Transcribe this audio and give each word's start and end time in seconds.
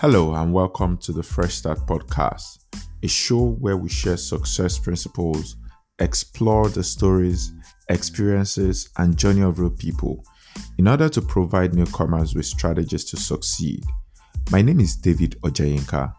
Hello, 0.00 0.32
and 0.32 0.50
welcome 0.50 0.96
to 0.96 1.12
the 1.12 1.22
Fresh 1.22 1.56
Start 1.56 1.80
Podcast, 1.80 2.64
a 3.02 3.06
show 3.06 3.50
where 3.60 3.76
we 3.76 3.90
share 3.90 4.16
success 4.16 4.78
principles, 4.78 5.56
explore 5.98 6.70
the 6.70 6.82
stories, 6.82 7.52
experiences, 7.90 8.88
and 8.96 9.18
journey 9.18 9.42
of 9.42 9.58
real 9.58 9.68
people 9.68 10.24
in 10.78 10.88
order 10.88 11.10
to 11.10 11.20
provide 11.20 11.74
newcomers 11.74 12.34
with 12.34 12.46
strategies 12.46 13.04
to 13.10 13.18
succeed. 13.18 13.84
My 14.50 14.62
name 14.62 14.80
is 14.80 14.96
David 14.96 15.36
Ojayenka. 15.42 16.14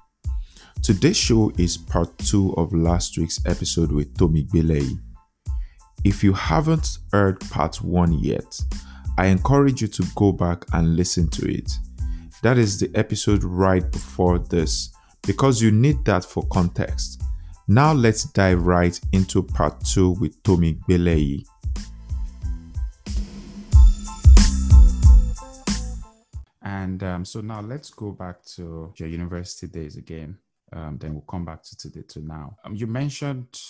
Today's 0.83 1.17
show 1.17 1.51
is 1.57 1.75
part 1.75 2.15
two 2.19 2.53
of 2.57 2.75
last 2.75 3.17
week's 3.17 3.43
episode 3.47 3.91
with 3.91 4.15
Tomi 4.15 4.43
Belei. 4.43 4.95
If 6.03 6.23
you 6.23 6.33
haven't 6.33 6.99
heard 7.11 7.39
part 7.49 7.81
one 7.81 8.13
yet, 8.13 8.61
I 9.17 9.25
encourage 9.25 9.81
you 9.81 9.87
to 9.87 10.03
go 10.15 10.31
back 10.31 10.65
and 10.71 10.95
listen 10.95 11.29
to 11.31 11.51
it. 11.51 11.71
That 12.41 12.57
is 12.57 12.79
the 12.79 12.89
episode 12.95 13.43
right 13.43 13.89
before 13.91 14.39
this 14.39 14.91
because 15.27 15.61
you 15.61 15.69
need 15.69 16.03
that 16.05 16.25
for 16.25 16.47
context. 16.47 17.21
Now 17.67 17.93
let's 17.93 18.23
dive 18.23 18.65
right 18.65 18.99
into 19.11 19.43
part 19.43 19.85
two 19.85 20.11
with 20.19 20.41
Tomi 20.41 20.73
Belei. 20.89 21.45
And 26.63 27.03
um, 27.03 27.25
so 27.25 27.41
now 27.41 27.61
let's 27.61 27.91
go 27.91 28.11
back 28.11 28.43
to 28.55 28.91
your 28.97 29.07
university 29.07 29.67
days 29.67 29.97
again. 29.97 30.35
Um, 30.73 30.97
then 30.99 31.13
we'll 31.13 31.21
come 31.21 31.45
back 31.45 31.61
to 31.61 31.77
today 31.77 32.01
to 32.07 32.21
now. 32.21 32.57
Um, 32.63 32.75
you 32.75 32.87
mentioned 32.87 33.61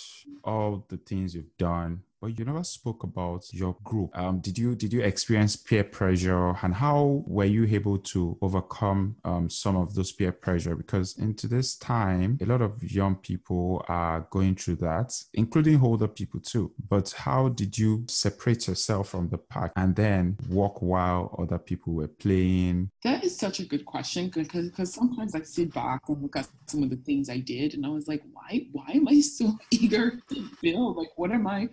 all 0.44 0.86
the 0.88 0.96
things 0.96 1.34
you've 1.34 1.56
done 1.58 2.02
but 2.22 2.38
you 2.38 2.44
never 2.44 2.62
spoke 2.62 3.02
about 3.02 3.52
your 3.52 3.76
group. 3.82 4.16
Um, 4.16 4.38
did 4.38 4.56
you 4.56 4.76
did 4.76 4.92
you 4.92 5.02
experience 5.02 5.56
peer 5.56 5.82
pressure, 5.82 6.54
and 6.62 6.72
how 6.72 7.24
were 7.26 7.44
you 7.44 7.66
able 7.66 7.98
to 7.98 8.38
overcome 8.40 9.16
um, 9.24 9.50
some 9.50 9.76
of 9.76 9.94
those 9.94 10.12
peer 10.12 10.30
pressure? 10.30 10.76
Because 10.76 11.18
in 11.18 11.34
today's 11.34 11.74
time, 11.74 12.38
a 12.40 12.46
lot 12.46 12.62
of 12.62 12.80
young 12.84 13.16
people 13.16 13.84
are 13.88 14.20
going 14.30 14.54
through 14.54 14.76
that, 14.76 15.12
including 15.34 15.82
older 15.82 16.06
people 16.06 16.38
too. 16.38 16.70
But 16.88 17.10
how 17.10 17.48
did 17.48 17.76
you 17.76 18.04
separate 18.06 18.68
yourself 18.68 19.08
from 19.08 19.28
the 19.28 19.38
pack 19.38 19.72
and 19.74 19.96
then 19.96 20.36
walk 20.48 20.80
while 20.80 21.34
other 21.38 21.58
people 21.58 21.94
were 21.94 22.08
playing? 22.08 22.92
That 23.02 23.24
is 23.24 23.36
such 23.36 23.58
a 23.58 23.66
good 23.66 23.84
question 23.84 24.30
because 24.32 24.68
because 24.68 24.94
sometimes 24.94 25.34
I 25.34 25.42
sit 25.42 25.74
back 25.74 26.02
and 26.06 26.22
look 26.22 26.36
at 26.36 26.46
some 26.66 26.84
of 26.84 26.90
the 26.90 26.96
things 26.96 27.28
I 27.28 27.38
did, 27.38 27.74
and 27.74 27.84
I 27.84 27.88
was 27.88 28.06
like, 28.06 28.22
why 28.32 28.68
why 28.70 28.92
am 28.94 29.08
I 29.08 29.20
so 29.38 29.58
eager 29.72 30.20
to 30.32 30.48
build? 30.62 30.96
Like, 30.96 31.10
what 31.16 31.32
am 31.32 31.48
I 31.48 31.68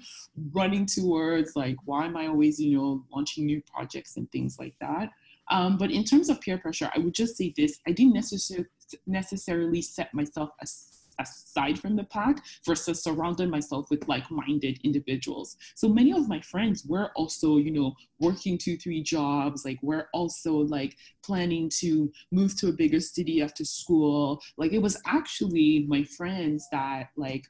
running 0.52 0.86
towards 0.86 1.56
like 1.56 1.78
why 1.86 2.06
am 2.06 2.18
i 2.18 2.28
always 2.28 2.60
you 2.60 2.78
know 2.78 3.04
launching 3.14 3.46
new 3.46 3.62
projects 3.74 4.18
and 4.18 4.32
things 4.32 4.58
like 4.60 4.76
that. 4.80 5.10
Um, 5.52 5.78
but 5.78 5.90
in 5.90 6.04
terms 6.04 6.30
of 6.30 6.40
peer 6.42 6.60
pressure 6.60 6.92
i 6.96 7.00
would 7.00 7.14
just 7.14 7.36
say 7.36 7.54
this 7.58 7.80
i 7.88 7.92
didn't 7.92 8.14
necessarily 8.14 8.68
necessarily 9.08 9.82
set 9.82 10.14
myself 10.14 10.52
as 10.62 11.00
aside 11.20 11.80
from 11.80 11.96
the 11.96 12.04
pack 12.06 12.44
versus 12.66 13.04
surrounding 13.04 13.50
myself 13.50 13.90
with 13.90 14.08
like-minded 14.08 14.80
individuals. 14.84 15.58
So 15.76 15.90
many 15.90 16.12
of 16.12 16.28
my 16.28 16.40
friends 16.42 16.86
were 16.86 17.12
also 17.16 17.58
you 17.58 17.72
know 17.72 17.96
working 18.20 18.58
two 18.58 18.78
three 18.78 19.04
jobs 19.04 19.66
like 19.66 19.80
we're 19.82 20.08
also 20.14 20.54
like 20.54 20.96
planning 21.24 21.70
to 21.80 22.12
move 22.32 22.58
to 22.60 22.70
a 22.70 22.74
bigger 22.74 23.00
city 23.00 23.42
after 23.42 23.66
school. 23.66 24.42
Like 24.58 24.74
it 24.74 24.82
was 24.82 25.02
actually 25.06 25.86
my 25.88 26.04
friends 26.04 26.68
that 26.72 27.10
like 27.16 27.46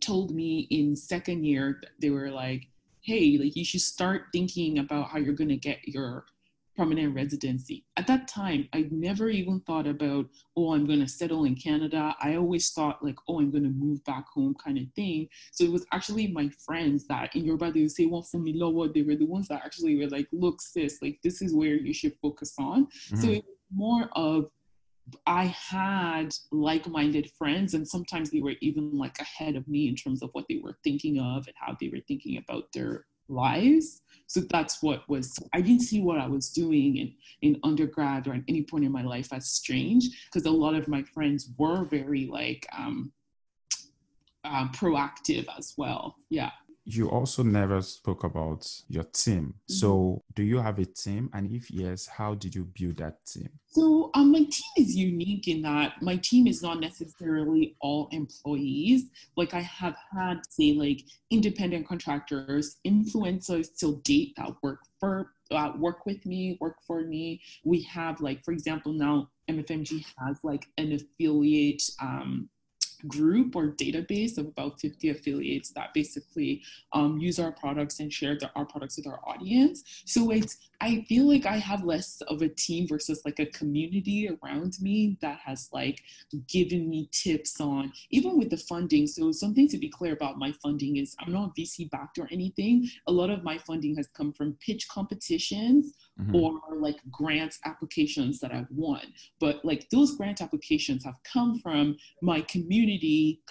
told 0.00 0.34
me 0.34 0.66
in 0.70 0.96
second 0.96 1.44
year 1.44 1.80
they 2.00 2.10
were 2.10 2.30
like 2.30 2.66
hey 3.02 3.38
like 3.38 3.56
you 3.56 3.64
should 3.64 3.80
start 3.80 4.22
thinking 4.32 4.78
about 4.78 5.08
how 5.08 5.18
you're 5.18 5.34
going 5.34 5.48
to 5.48 5.56
get 5.56 5.78
your 5.86 6.24
permanent 6.76 7.12
residency. 7.12 7.84
At 7.96 8.06
that 8.06 8.28
time 8.28 8.68
i 8.72 8.86
never 8.92 9.28
even 9.28 9.60
thought 9.66 9.88
about 9.88 10.26
oh 10.56 10.74
i'm 10.74 10.86
going 10.86 11.00
to 11.00 11.08
settle 11.08 11.44
in 11.44 11.56
canada. 11.56 12.14
I 12.22 12.36
always 12.36 12.70
thought 12.70 13.04
like 13.04 13.16
oh 13.28 13.40
i'm 13.40 13.50
going 13.50 13.64
to 13.64 13.70
move 13.70 14.04
back 14.04 14.26
home 14.32 14.54
kind 14.64 14.78
of 14.78 14.84
thing. 14.94 15.28
So 15.50 15.64
it 15.64 15.72
was 15.72 15.84
actually 15.92 16.28
my 16.28 16.48
friends 16.64 17.06
that 17.08 17.34
in 17.34 17.44
yoruba 17.44 17.72
they 17.72 17.80
would 17.80 17.90
say 17.90 18.06
well 18.06 18.22
for 18.22 18.38
me 18.38 18.52
lower 18.54 18.88
they 18.88 19.02
were 19.02 19.16
the 19.16 19.26
ones 19.26 19.48
that 19.48 19.62
actually 19.64 19.96
were 19.98 20.08
like 20.08 20.28
look 20.32 20.62
sis 20.62 21.02
like 21.02 21.18
this 21.24 21.42
is 21.42 21.52
where 21.52 21.74
you 21.74 21.92
should 21.92 22.14
focus 22.22 22.54
on. 22.58 22.86
Mm-hmm. 22.86 23.16
so 23.16 23.28
it 23.28 23.44
was 23.44 23.56
more 23.74 24.08
of 24.12 24.50
I 25.26 25.44
had 25.44 26.34
like-minded 26.50 27.30
friends, 27.38 27.74
and 27.74 27.86
sometimes 27.86 28.30
they 28.30 28.40
were 28.40 28.54
even 28.60 28.96
like 28.96 29.18
ahead 29.20 29.56
of 29.56 29.66
me 29.68 29.88
in 29.88 29.96
terms 29.96 30.22
of 30.22 30.30
what 30.32 30.46
they 30.48 30.60
were 30.62 30.76
thinking 30.84 31.20
of 31.20 31.46
and 31.46 31.56
how 31.58 31.76
they 31.80 31.88
were 31.88 32.02
thinking 32.06 32.38
about 32.38 32.72
their 32.72 33.06
lives. 33.28 34.02
So 34.26 34.40
that's 34.40 34.82
what 34.82 35.08
was. 35.08 35.38
I 35.52 35.60
didn't 35.60 35.82
see 35.82 36.00
what 36.00 36.18
I 36.18 36.26
was 36.26 36.50
doing 36.50 36.96
in 36.96 37.14
in 37.42 37.60
undergrad 37.62 38.26
or 38.26 38.34
at 38.34 38.42
any 38.48 38.62
point 38.62 38.84
in 38.84 38.92
my 38.92 39.02
life 39.02 39.32
as 39.32 39.48
strange 39.48 40.08
because 40.26 40.46
a 40.46 40.50
lot 40.50 40.74
of 40.74 40.88
my 40.88 41.02
friends 41.02 41.50
were 41.58 41.84
very 41.84 42.26
like 42.26 42.66
um, 42.76 43.12
uh, 44.44 44.68
proactive 44.68 45.46
as 45.56 45.74
well. 45.76 46.16
Yeah 46.30 46.50
you 46.90 47.10
also 47.10 47.42
never 47.42 47.82
spoke 47.82 48.24
about 48.24 48.66
your 48.88 49.04
team. 49.04 49.42
Mm-hmm. 49.42 49.74
So, 49.74 50.22
do 50.34 50.42
you 50.42 50.58
have 50.58 50.78
a 50.78 50.86
team? 50.86 51.28
And 51.34 51.52
if 51.52 51.70
yes, 51.70 52.06
how 52.06 52.34
did 52.34 52.54
you 52.54 52.64
build 52.64 52.96
that 52.96 53.26
team? 53.26 53.50
So, 53.66 54.10
um, 54.14 54.32
my 54.32 54.38
team 54.38 54.72
is 54.78 54.96
unique 54.96 55.48
in 55.48 55.60
that 55.62 56.00
my 56.00 56.16
team 56.16 56.46
is 56.46 56.62
not 56.62 56.80
necessarily 56.80 57.76
all 57.82 58.08
employees. 58.10 59.10
Like, 59.36 59.52
I 59.52 59.60
have 59.60 59.96
had, 60.16 60.40
say, 60.48 60.72
like 60.72 61.02
independent 61.30 61.86
contractors, 61.86 62.76
influencers 62.86 63.68
till 63.78 63.96
date 63.96 64.32
that 64.38 64.54
work 64.62 64.80
for 64.98 65.32
uh, 65.50 65.72
work 65.76 66.06
with 66.06 66.24
me, 66.24 66.56
work 66.58 66.76
for 66.86 67.02
me. 67.02 67.42
We 67.64 67.82
have, 67.82 68.22
like, 68.22 68.42
for 68.46 68.52
example, 68.52 68.94
now 68.94 69.28
MFMG 69.50 70.04
has 70.18 70.38
like 70.42 70.66
an 70.78 70.92
affiliate 70.92 71.82
um, 72.00 72.48
group 73.06 73.54
or 73.54 73.68
database 73.68 74.38
of 74.38 74.46
about 74.46 74.80
50 74.80 75.10
affiliates 75.10 75.70
that 75.70 75.94
basically 75.94 76.62
um, 76.92 77.18
use 77.18 77.38
our 77.38 77.52
products 77.52 78.00
and 78.00 78.12
share 78.12 78.36
the, 78.36 78.50
our 78.56 78.64
products 78.64 78.96
with 78.96 79.06
our 79.06 79.20
audience. 79.26 80.02
So 80.04 80.30
it's 80.30 80.56
I 80.80 81.04
feel 81.08 81.26
like 81.26 81.44
I 81.44 81.56
have 81.56 81.82
less 81.82 82.20
of 82.28 82.40
a 82.40 82.48
team 82.48 82.86
versus 82.86 83.22
like 83.24 83.40
a 83.40 83.46
community 83.46 84.30
around 84.42 84.74
me 84.80 85.18
that 85.20 85.40
has 85.44 85.68
like 85.72 86.02
given 86.48 86.88
me 86.88 87.08
tips 87.10 87.60
on 87.60 87.92
even 88.10 88.38
with 88.38 88.50
the 88.50 88.56
funding. 88.56 89.06
So 89.06 89.32
something 89.32 89.68
to 89.68 89.78
be 89.78 89.88
clear 89.88 90.12
about 90.12 90.38
my 90.38 90.52
funding 90.62 90.96
is 90.96 91.16
I'm 91.20 91.32
not 91.32 91.56
VC 91.56 91.90
backed 91.90 92.18
or 92.18 92.28
anything. 92.30 92.88
A 93.08 93.12
lot 93.12 93.30
of 93.30 93.42
my 93.42 93.58
funding 93.58 93.96
has 93.96 94.06
come 94.08 94.32
from 94.32 94.56
pitch 94.60 94.86
competitions 94.88 95.94
mm-hmm. 96.20 96.34
or 96.36 96.60
like 96.76 96.98
grants 97.10 97.58
applications 97.64 98.38
that 98.40 98.52
I've 98.52 98.70
won. 98.70 99.02
But 99.40 99.64
like 99.64 99.88
those 99.90 100.16
grant 100.16 100.40
applications 100.40 101.04
have 101.04 101.16
come 101.24 101.58
from 101.58 101.96
my 102.22 102.40
community 102.42 102.87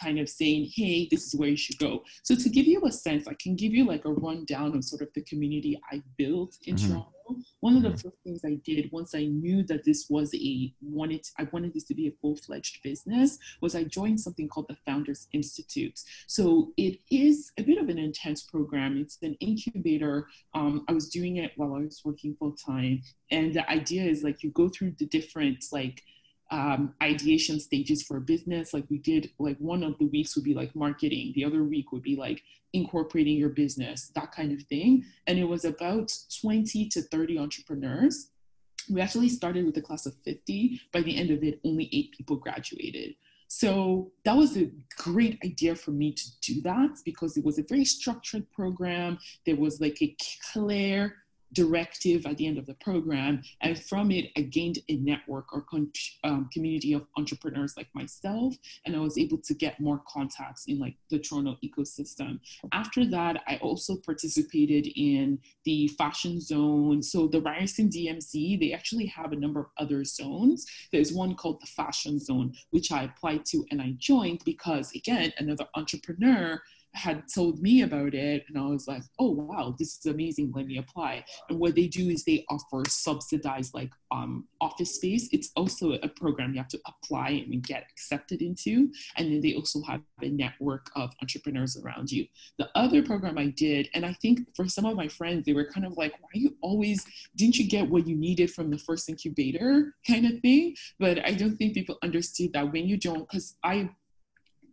kind 0.01 0.19
of 0.19 0.29
saying, 0.29 0.71
hey, 0.73 1.07
this 1.11 1.27
is 1.27 1.35
where 1.35 1.49
you 1.49 1.57
should 1.57 1.77
go. 1.77 2.03
So 2.23 2.35
to 2.35 2.49
give 2.49 2.65
you 2.65 2.81
a 2.85 2.91
sense, 2.91 3.27
I 3.27 3.35
can 3.41 3.55
give 3.55 3.73
you 3.73 3.85
like 3.85 4.05
a 4.05 4.11
rundown 4.11 4.75
of 4.75 4.83
sort 4.83 5.01
of 5.01 5.09
the 5.13 5.21
community 5.21 5.79
I 5.91 6.01
built 6.17 6.55
in 6.63 6.75
mm-hmm. 6.75 6.87
Toronto 6.87 7.17
one 7.59 7.75
of 7.75 7.83
the 7.83 7.89
mm-hmm. 7.89 7.97
first 7.97 8.17
things 8.23 8.41
I 8.45 8.55
did 8.63 8.91
once 8.91 9.13
I 9.15 9.25
knew 9.25 9.63
that 9.63 9.83
this 9.83 10.07
was 10.09 10.33
a 10.35 10.73
wanted 10.81 11.25
I 11.37 11.47
wanted 11.51 11.73
this 11.73 11.83
to 11.85 11.95
be 11.95 12.07
a 12.07 12.11
full-fledged 12.21 12.81
business 12.83 13.37
was 13.61 13.75
I 13.75 13.83
joined 13.83 14.19
something 14.19 14.47
called 14.47 14.67
the 14.69 14.77
Founders 14.85 15.27
Institute. 15.33 15.99
So 16.27 16.73
it 16.77 16.99
is 17.11 17.51
a 17.57 17.63
bit 17.63 17.77
of 17.77 17.89
an 17.89 17.97
intense 17.97 18.43
program. 18.43 18.97
It's 18.97 19.17
an 19.21 19.35
incubator. 19.39 20.27
Um, 20.53 20.85
I 20.87 20.93
was 20.93 21.09
doing 21.09 21.37
it 21.37 21.51
while 21.55 21.75
I 21.75 21.79
was 21.79 22.01
working 22.03 22.35
full 22.37 22.53
time, 22.53 23.01
and 23.31 23.53
the 23.53 23.69
idea 23.69 24.03
is 24.03 24.23
like 24.23 24.43
you 24.43 24.51
go 24.51 24.69
through 24.69 24.95
the 24.99 25.05
different 25.07 25.65
like 25.71 26.03
um, 26.49 26.93
ideation 27.01 27.59
stages 27.59 28.03
for 28.03 28.19
business. 28.19 28.73
Like 28.73 28.85
we 28.89 28.97
did, 28.99 29.31
like 29.39 29.57
one 29.57 29.83
of 29.83 29.97
the 29.97 30.05
weeks 30.05 30.35
would 30.35 30.45
be 30.45 30.53
like 30.53 30.75
marketing, 30.75 31.33
the 31.35 31.45
other 31.45 31.63
week 31.63 31.91
would 31.91 32.03
be 32.03 32.15
like 32.15 32.41
incorporating 32.73 33.37
your 33.37 33.49
business, 33.49 34.11
that 34.15 34.31
kind 34.31 34.51
of 34.51 34.61
thing. 34.63 35.03
And 35.25 35.37
it 35.37 35.45
was 35.45 35.65
about 35.65 36.11
20 36.41 36.89
to 36.89 37.01
30 37.01 37.39
entrepreneurs. 37.39 38.29
We 38.89 39.01
actually 39.01 39.29
started 39.29 39.65
with 39.65 39.77
a 39.77 39.81
class 39.81 40.05
of 40.05 40.13
50. 40.23 40.81
By 40.93 41.01
the 41.01 41.17
end 41.17 41.31
of 41.31 41.43
it, 41.43 41.59
only 41.65 41.89
eight 41.91 42.13
people 42.15 42.37
graduated. 42.37 43.15
So 43.49 44.11
that 44.25 44.35
was 44.35 44.57
a 44.57 44.69
great 44.97 45.39
idea 45.43 45.75
for 45.75 45.91
me 45.91 46.11
to 46.11 46.23
do 46.41 46.61
that 46.63 46.99
because 47.05 47.37
it 47.37 47.45
was 47.45 47.57
a 47.57 47.63
very 47.63 47.85
structured 47.85 48.49
program. 48.51 49.19
There 49.45 49.55
was 49.55 49.79
like 49.79 50.01
a 50.01 50.15
clear 50.51 51.15
directive 51.53 52.25
at 52.25 52.37
the 52.37 52.47
end 52.47 52.57
of 52.57 52.65
the 52.65 52.73
program. 52.75 53.41
And 53.61 53.81
from 53.81 54.11
it, 54.11 54.31
I 54.35 54.41
gained 54.41 54.79
a 54.89 54.97
network 54.97 55.53
or 55.53 55.61
con- 55.61 55.91
um, 56.23 56.49
community 56.51 56.93
of 56.93 57.07
entrepreneurs 57.17 57.75
like 57.77 57.87
myself. 57.93 58.55
And 58.85 58.95
I 58.95 58.99
was 58.99 59.17
able 59.17 59.37
to 59.39 59.53
get 59.53 59.79
more 59.79 60.01
contacts 60.07 60.65
in 60.67 60.79
like 60.79 60.95
the 61.09 61.19
Toronto 61.19 61.57
ecosystem. 61.63 62.39
After 62.71 63.05
that, 63.05 63.43
I 63.47 63.57
also 63.57 63.95
participated 63.95 64.87
in 64.95 65.39
the 65.65 65.87
fashion 65.89 66.39
zone. 66.41 67.01
So 67.01 67.27
the 67.27 67.41
Ryerson 67.41 67.89
DMZ, 67.89 68.59
they 68.59 68.73
actually 68.73 69.05
have 69.07 69.31
a 69.31 69.35
number 69.35 69.59
of 69.59 69.67
other 69.77 70.03
zones. 70.03 70.65
There's 70.91 71.13
one 71.13 71.35
called 71.35 71.61
the 71.61 71.67
fashion 71.67 72.19
zone, 72.19 72.53
which 72.71 72.91
I 72.91 73.03
applied 73.03 73.45
to 73.45 73.65
and 73.71 73.81
I 73.81 73.93
joined 73.97 74.41
because 74.45 74.91
again, 74.93 75.33
another 75.37 75.65
entrepreneur 75.75 76.61
had 76.93 77.23
told 77.33 77.61
me 77.61 77.83
about 77.83 78.13
it 78.13 78.43
and 78.47 78.57
I 78.57 78.67
was 78.67 78.87
like, 78.87 79.03
oh 79.19 79.31
wow, 79.31 79.75
this 79.77 79.97
is 79.97 80.05
amazing. 80.05 80.51
Let 80.55 80.67
me 80.67 80.77
apply. 80.77 81.23
And 81.49 81.59
what 81.59 81.75
they 81.75 81.87
do 81.87 82.09
is 82.09 82.23
they 82.23 82.45
offer 82.49 82.83
subsidized 82.87 83.73
like 83.73 83.91
um, 84.11 84.47
office 84.61 84.95
space. 84.95 85.29
It's 85.31 85.51
also 85.55 85.93
a 85.93 86.07
program 86.07 86.53
you 86.53 86.59
have 86.59 86.67
to 86.69 86.79
apply 86.87 87.45
and 87.45 87.61
get 87.61 87.85
accepted 87.91 88.41
into. 88.41 88.89
And 89.17 89.31
then 89.31 89.41
they 89.41 89.53
also 89.53 89.81
have 89.83 90.01
a 90.21 90.29
network 90.29 90.89
of 90.95 91.11
entrepreneurs 91.21 91.77
around 91.77 92.11
you. 92.11 92.25
The 92.57 92.69
other 92.75 93.03
program 93.03 93.37
I 93.37 93.47
did, 93.47 93.89
and 93.93 94.05
I 94.05 94.13
think 94.13 94.39
for 94.55 94.67
some 94.67 94.85
of 94.85 94.95
my 94.95 95.07
friends, 95.07 95.45
they 95.45 95.53
were 95.53 95.69
kind 95.71 95.85
of 95.85 95.93
like, 95.97 96.13
why 96.21 96.29
you 96.33 96.55
always 96.61 97.05
didn't 97.35 97.57
you 97.57 97.67
get 97.67 97.89
what 97.89 98.07
you 98.07 98.15
needed 98.15 98.51
from 98.51 98.71
the 98.71 98.77
first 98.77 99.09
incubator 99.09 99.93
kind 100.07 100.25
of 100.25 100.39
thing? 100.41 100.75
But 100.99 101.23
I 101.25 101.33
don't 101.33 101.57
think 101.57 101.73
people 101.73 101.97
understood 102.01 102.53
that 102.53 102.71
when 102.71 102.87
you 102.87 102.97
don't, 102.97 103.27
because 103.27 103.55
I 103.63 103.89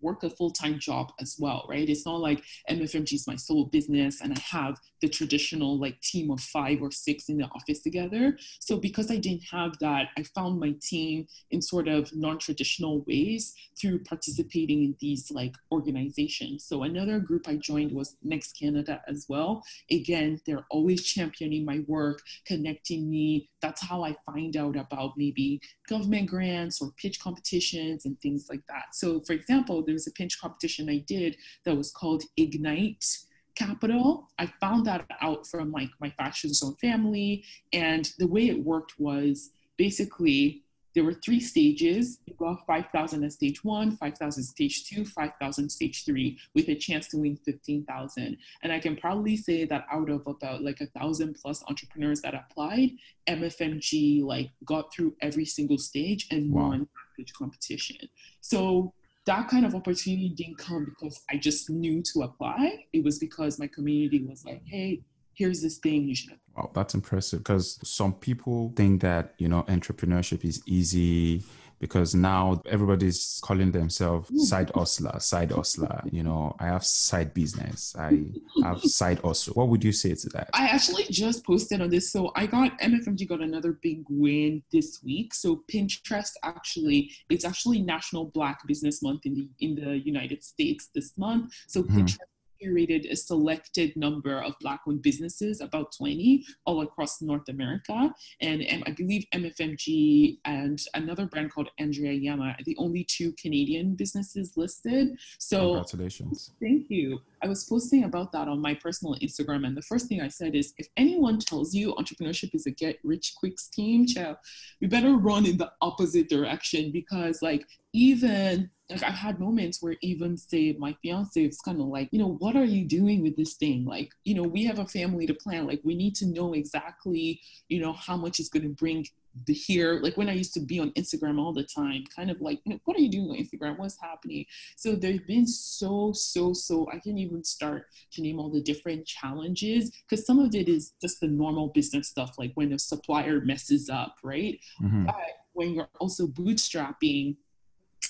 work 0.05 0.23
a 0.23 0.31
full-time 0.31 0.79
job 0.79 1.11
as 1.21 1.37
well, 1.39 1.65
right? 1.69 1.89
It's 1.89 2.07
not 2.07 2.21
like 2.21 2.43
MFMG 2.71 3.15
is 3.15 3.27
my 3.27 3.37
sole 3.37 3.65
business 3.65 4.21
and 4.21 4.33
I 4.33 4.41
have 4.41 4.79
the 5.01 5.09
traditional 5.09 5.79
like 5.79 6.01
team 6.01 6.31
of 6.31 6.41
five 6.41 6.81
or 6.81 6.91
six 6.91 7.29
in 7.29 7.39
the 7.39 7.45
office 7.47 7.81
together. 7.81 8.39
So 8.61 8.77
because 8.79 9.11
I 9.11 9.17
didn't 9.17 9.45
have 9.51 9.79
that, 9.81 10.09
I 10.17 10.23
found 10.23 10.61
my 10.61 10.75
team 10.81 11.27
in 11.51 11.61
sort 11.61 11.89
of 11.89 12.15
non-traditional 12.15 13.05
ways 13.07 13.55
through 13.79 14.05
participating 14.05 14.85
in 14.85 14.97
these 15.01 15.31
like 15.31 15.55
organizations. 15.73 16.65
So 16.65 16.83
another 16.83 17.19
group 17.19 17.49
I 17.49 17.57
joined 17.57 17.93
was 17.93 18.17
Next 18.23 18.59
Canada 18.59 19.03
as 19.09 19.27
well. 19.29 19.63
Again, 19.91 20.41
they're 20.47 20.67
always 20.71 21.05
championing 21.05 21.65
my 21.65 21.81
work, 21.87 22.21
connecting 22.47 23.11
me. 23.11 23.51
That's 23.61 23.83
how 23.83 24.05
I 24.05 24.17
find 24.27 24.57
out 24.57 24.77
about 24.77 25.13
maybe 25.17 25.61
government 25.89 26.29
grants 26.29 26.81
or 26.81 26.93
pitch 26.97 27.21
competitions 27.21 28.07
and 28.07 28.21
things 28.21 28.47
like 28.51 28.63
that. 28.69 28.95
So 28.95 29.21
for 29.21 29.33
example, 29.33 29.83
there 29.95 29.97
was 29.97 30.09
a 30.09 30.13
pinch 30.13 30.41
competition 30.41 30.91
I 30.91 30.99
did 31.07 31.37
that 31.65 31.77
was 31.77 31.93
called 31.93 32.25
Ignite 32.37 33.07
Capital. 33.55 34.29
I 34.41 34.47
found 34.61 34.87
that 34.87 35.07
out 35.21 35.47
from 35.47 35.71
like 35.71 35.91
my 36.01 36.11
fashion 36.11 36.53
zone 36.53 36.75
family. 36.81 37.45
And 37.73 38.11
the 38.19 38.27
way 38.27 38.49
it 38.49 38.65
worked 38.65 38.95
was 38.99 39.51
basically 39.77 40.65
there 40.97 41.05
were 41.05 41.15
three 41.15 41.39
stages. 41.39 42.19
You 42.27 42.35
got 42.35 42.67
5,000 42.67 43.23
at 43.23 43.33
stage 43.33 43.63
one, 43.63 43.97
5,000 43.97 44.43
stage 44.43 44.85
two, 44.89 45.05
5,000 45.05 45.69
stage 45.69 46.05
three, 46.05 46.39
with 46.57 46.69
a 46.69 46.75
chance 46.75 47.07
to 47.09 47.19
win 47.19 47.37
15,000. 47.37 48.37
And 48.65 48.73
I 48.73 48.81
can 48.81 48.97
probably 48.97 49.37
say 49.37 49.65
that 49.65 49.87
out 49.93 50.11
of 50.11 50.27
about 50.27 50.65
like 50.65 50.81
a 50.81 50.87
thousand 50.87 51.37
plus 51.41 51.63
entrepreneurs 51.69 52.21
that 52.23 52.35
applied, 52.35 52.91
MFMG 53.29 54.25
like 54.25 54.51
got 54.65 54.93
through 54.93 55.15
every 55.21 55.45
single 55.45 55.79
stage 55.79 56.27
and 56.33 56.51
wow. 56.51 56.71
won 56.71 56.89
pitch 57.17 57.33
competition. 57.33 58.09
So 58.41 58.93
that 59.27 59.49
kind 59.49 59.65
of 59.65 59.75
opportunity 59.75 60.29
didn't 60.29 60.59
come 60.59 60.85
because 60.85 61.21
I 61.31 61.37
just 61.37 61.71
knew 61.71 62.03
to 62.13 62.23
apply. 62.23 62.85
It 62.93 63.05
was 63.05 63.19
because 63.19 63.59
my 63.59 63.67
community 63.67 64.25
was 64.25 64.45
like, 64.45 64.63
hey, 64.67 65.03
here's 65.35 65.63
this 65.63 65.79
thing 65.79 66.09
you 66.09 66.15
should 66.15 66.33
apply. 66.33 66.63
Wow, 66.63 66.71
that's 66.75 66.95
impressive 66.95 67.41
because 67.41 67.79
some 67.83 68.15
people 68.15 68.73
think 68.77 69.01
that, 69.03 69.35
you 69.39 69.49
know, 69.49 69.63
entrepreneurship 69.65 70.45
is 70.45 70.63
easy 70.67 71.43
because 71.85 72.15
now 72.15 72.63
everybody's 72.65 73.39
calling 73.43 73.71
themselves 73.71 74.31
hmm. 74.31 74.39
side 74.39 74.71
hustler, 74.75 75.21
side 75.21 75.53
hustler. 75.53 76.01
You 76.11 76.23
know, 76.23 76.57
I 76.59 76.65
have 76.69 76.83
side 76.83 77.35
business, 77.35 77.95
I 77.99 78.25
have 78.63 78.81
side 79.01 79.19
hustle. 79.19 79.53
What 79.53 79.69
would 79.69 79.85
you 79.85 79.93
say 79.93 80.15
to 80.15 80.29
that? 80.31 80.49
I 80.55 80.65
actually 80.65 81.05
just 81.11 81.45
posted 81.45 81.83
on 81.83 81.91
this. 81.91 82.11
So 82.11 82.33
I 82.37 82.47
got 82.47 82.79
MFMG 82.81 83.29
got 83.29 83.43
another 83.43 83.79
big 83.83 84.03
win 84.09 84.63
this 84.73 85.03
week. 85.05 85.35
So 85.35 85.63
Pinterest 85.71 86.33
actually, 86.43 87.13
it's 87.29 87.45
actually 87.45 87.83
National 87.83 88.25
Black 88.25 88.67
Business 88.67 89.03
Month 89.03 89.27
in 89.27 89.35
the 89.35 89.49
in 89.61 89.75
the 89.75 89.99
United 89.99 90.43
States 90.43 90.89
this 90.95 91.19
month. 91.19 91.53
So 91.67 91.83
mm-hmm. 91.83 91.99
Pinterest 91.99 92.34
curated 92.65 93.11
a 93.11 93.17
selected 93.17 93.97
number 93.97 94.41
of 94.41 94.55
Black-owned 94.61 95.03
businesses, 95.03 95.61
about 95.61 95.93
20, 95.93 96.45
all 96.65 96.83
across 96.83 97.21
North 97.21 97.49
America. 97.49 98.15
And, 98.41 98.63
and 98.63 98.83
I 98.87 98.91
believe 98.93 99.27
MFMG 99.35 100.39
and 100.45 100.81
another 100.95 101.27
brand 101.27 101.53
called 101.53 101.71
Andrea 101.79 102.13
Yama 102.13 102.55
are 102.59 102.65
the 102.65 102.77
only 102.79 103.05
two 103.05 103.33
Canadian 103.33 103.95
businesses 103.95 104.57
listed. 104.57 105.19
So 105.39 105.75
congratulations. 105.75 106.53
Thank 106.61 106.91
you. 106.91 107.21
I 107.45 107.47
was 107.47 107.65
posting 107.65 108.05
about 108.05 108.33
that 108.33 108.49
on 108.49 108.63
my 108.63 108.73
personal 108.75 109.17
Instagram, 109.17 109.67
and 109.67 109.77
the 109.77 109.83
first 109.83 110.09
thing 110.09 110.23
I 110.23 110.29
said 110.29 110.55
is, 110.55 110.73
if 110.79 110.89
anyone 110.97 111.39
tells 111.39 111.75
you 111.75 111.95
entrepreneurship 111.95 112.55
is 112.55 112.65
a 112.65 112.71
get 112.71 112.99
rich 113.05 113.35
quick 113.37 113.61
scheme, 113.61 114.07
child, 114.07 114.39
we 114.81 114.87
better 114.87 115.17
run 115.17 115.45
in 115.45 115.59
the 115.59 115.71
opposite 115.83 116.31
direction 116.31 116.91
because, 116.91 117.43
like, 117.43 117.67
even 117.93 118.71
like 118.91 119.03
I've 119.03 119.15
had 119.15 119.41
moments 119.41 119.83
where 119.83 119.97
even 120.03 120.37
say 120.37 120.75
my 120.79 120.95
fiance 121.03 121.43
is 121.43 121.61
kind 121.61 121.81
of 121.81 121.87
like, 121.87 122.09
you 122.13 122.19
know, 122.19 122.35
what 122.39 122.57
are 122.57 122.65
you 122.65 122.85
doing 122.85 123.23
with 123.23 123.37
this 123.37 123.55
thing? 123.55 123.85
Like, 123.85 124.11
you 124.25 124.35
know, 124.35 124.43
we 124.43 124.65
have 124.65 124.79
a 124.79 124.87
family 124.87 125.27
to 125.27 125.35
plan. 125.35 125.67
Like, 125.67 125.81
we 125.85 125.95
need 125.95 126.15
to 126.17 126.27
know 126.27 126.53
exactly, 126.55 127.41
you 127.69 127.81
know, 127.81 127.93
how 127.93 128.17
much 128.17 128.41
is 128.41 128.49
going 128.49 128.65
to 128.65 128.69
bring 128.71 129.07
the 129.47 129.53
here 129.53 130.01
like 130.01 130.17
when 130.17 130.29
i 130.29 130.33
used 130.33 130.55
to 130.55 130.61
be 130.61 130.79
on 130.79 130.91
instagram 130.93 131.39
all 131.39 131.53
the 131.53 131.65
time 131.65 132.05
kind 132.15 132.31
of 132.31 132.41
like 132.41 132.61
what 132.85 132.97
are 132.97 133.01
you 133.01 133.11
doing 133.11 133.31
on 133.31 133.37
instagram? 133.37 133.79
What's 133.79 134.01
happening? 134.01 134.47
So 134.77 134.95
there's 134.95 135.21
been 135.21 135.47
so 135.47 136.13
so 136.13 136.53
so 136.53 136.89
i 136.93 136.99
can't 136.99 137.19
even 137.19 137.45
start 137.45 137.87
to 138.13 138.23
name 138.23 138.39
all 138.39 138.51
the 138.51 138.63
different 138.63 139.07
challenges 139.07 139.91
because 140.09 140.27
some 140.27 140.39
of 140.39 140.55
it 140.55 140.69
is 140.69 140.93
just 141.01 141.21
the 141.21 141.27
normal 141.27 141.69
business 141.69 142.09
stuff 142.09 142.39
like 142.39 142.53
when 142.55 142.73
a 142.73 142.79
supplier 142.79 143.41
messes 143.41 143.89
up 143.89 144.17
right? 144.23 144.59
Mm-hmm. 144.83 145.07
but 145.07 145.17
when 145.53 145.75
you're 145.75 145.89
also 146.01 146.27
bootstrapping 146.27 147.37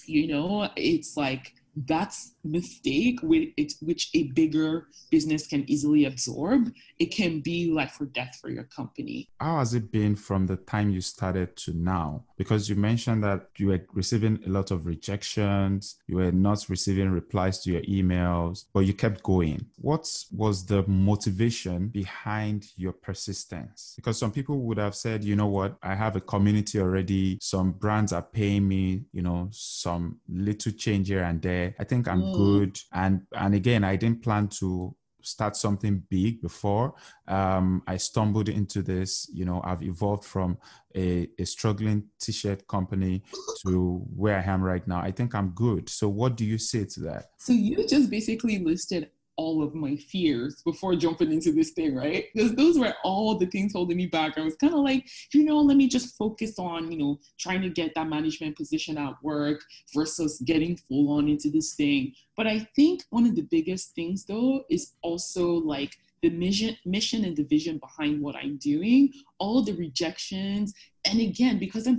you 0.07 0.27
know 0.27 0.69
it's 0.77 1.17
like 1.17 1.55
that's 1.77 2.33
mistake 2.45 3.21
with 3.23 3.49
it, 3.57 3.73
which 3.81 4.11
a 4.15 4.25
bigger 4.33 4.89
business 5.11 5.47
can 5.47 5.69
easily 5.69 6.05
absorb. 6.05 6.73
It 6.99 7.07
can 7.07 7.41
be 7.41 7.71
life 7.71 8.01
or 8.01 8.07
death 8.07 8.39
for 8.41 8.51
your 8.51 8.65
company. 8.65 9.29
How 9.41 9.59
has 9.59 9.75
it 9.75 9.91
been 9.91 10.17
from 10.17 10.47
the 10.47 10.57
time 10.57 10.91
you 10.91 11.01
started 11.01 11.57
to 11.57 11.73
now? 11.73 12.25
Because 12.37 12.69
you 12.69 12.77
mentioned 12.77 13.25
that 13.25 13.49
you 13.57 13.69
were 13.69 13.81
receiving 13.93 14.41
a 14.47 14.49
lot 14.49 14.71
of 14.71 14.87
rejections 14.87 15.97
you 16.07 16.17
were 16.17 16.33
not 16.33 16.65
receiving 16.69 17.11
replies 17.11 17.61
to 17.61 17.73
your 17.73 17.83
emails 17.83 18.65
but 18.73 18.81
you 18.81 18.95
kept 18.95 19.23
going. 19.23 19.67
What 19.77 20.09
was 20.33 20.67
the 20.67 20.85
motivation 20.87 21.89
behind 21.89 22.67
your 22.77 22.93
persistence? 22.93 23.95
Because 23.97 24.19
some 24.19 24.33
people 24.33 24.61
would 24.61 24.79
have 24.79 24.95
said 24.95 25.25
you 25.25 25.37
know 25.37 25.47
what? 25.47 25.77
I 25.83 25.95
have 25.95 26.17
a 26.17 26.21
community 26.21 26.81
already. 26.81 27.39
Some 27.41 27.73
brands 27.73 28.13
are 28.13 28.23
paying 28.23 28.67
me 28.69 29.05
you 29.13 29.23
know 29.23 29.49
some 29.51 30.19
little 30.29 30.73
change 30.73 31.09
here 31.09 31.23
and 31.23 31.41
there 31.41 31.64
i 31.79 31.85
think 31.85 32.09
i'm 32.09 32.23
mm. 32.23 32.35
good. 32.35 32.79
And 32.93 33.23
and 33.33 33.55
again 33.55 33.85
i 33.85 33.97
didn't 33.97 34.23
plan 34.23 34.49
to 34.61 34.95
start 35.23 35.57
something 35.57 36.03
big 36.11 36.43
before. 36.43 36.95
Um, 37.29 37.83
i 37.87 37.97
stumbled 37.97 38.49
into 38.49 38.83
this 38.83 39.29
you 39.33 39.45
know 39.45 39.63
i've 39.65 39.83
evolved 39.83 40.25
from 40.25 40.59
a, 40.95 41.29
a 41.39 41.47
struggling 41.47 42.05
t-shirt 42.21 42.67
company 42.69 43.23
to 43.67 44.05
where 44.15 44.39
i 44.39 44.43
am 44.43 44.63
right 44.63 44.87
now. 44.87 45.01
I 45.01 45.11
think 45.11 45.35
i'm 45.35 45.51
good. 45.51 45.89
So 45.89 46.09
what 46.09 46.37
do 46.37 46.45
you 46.45 46.59
say 46.59 46.85
to 46.85 47.01
that? 47.09 47.31
So 47.39 47.53
you 47.53 47.87
just 47.87 48.11
basically 48.11 48.59
listed 48.59 49.11
all 49.37 49.63
of 49.63 49.75
my 49.75 49.97
fears 49.97 50.63
before 50.65 50.95
jumping 50.97 51.33
into 51.33 51.53
this 51.53 51.71
thing, 51.71 51.95
right? 51.95 52.27
Because 52.33 52.55
those 52.55 52.79
were 52.79 52.95
all 53.05 53.37
the 53.37 53.47
things 53.47 53.73
holding 53.73 53.97
me 53.97 54.07
back. 54.07 54.39
I 54.39 54.43
was 54.43 54.57
kind 54.57 54.75
of 54.75 54.81
like, 54.81 55.09
you 55.33 55.45
know, 55.45 55.59
let 55.59 55.77
me 55.77 55.89
just 55.89 56.17
focus 56.17 56.59
on, 56.59 56.91
you 56.91 56.99
know, 56.99 57.19
trying 57.39 57.63
to 57.63 57.69
get 57.69 57.95
that 57.95 58.09
management 58.09 58.57
position 58.57 58.99
at 58.99 59.15
work 59.23 59.61
versus 59.95 60.41
getting 60.45 60.77
full 60.77 61.13
on 61.13 61.29
into 61.29 61.51
this 61.51 61.75
thing. 61.75 62.13
But 62.37 62.47
I 62.47 62.69
think 62.77 63.03
one 63.11 63.27
of 63.27 63.37
the 63.37 63.43
biggest 63.43 63.95
things 63.95 64.25
though 64.25 64.65
is 64.71 64.93
also 65.03 65.53
like 65.53 65.97
the 66.23 66.31
mission 66.31 66.77
mission 66.87 67.25
and 67.25 67.37
the 67.37 67.45
vision 67.45 67.79
behind 67.79 68.21
what 68.23 68.35
I'm 68.35 68.57
doing, 68.57 69.13
all 69.39 69.63
the 69.63 69.75
rejections. 69.75 70.73
And 71.05 71.21
again, 71.21 71.59
because 71.59 71.87
I'm 71.87 71.99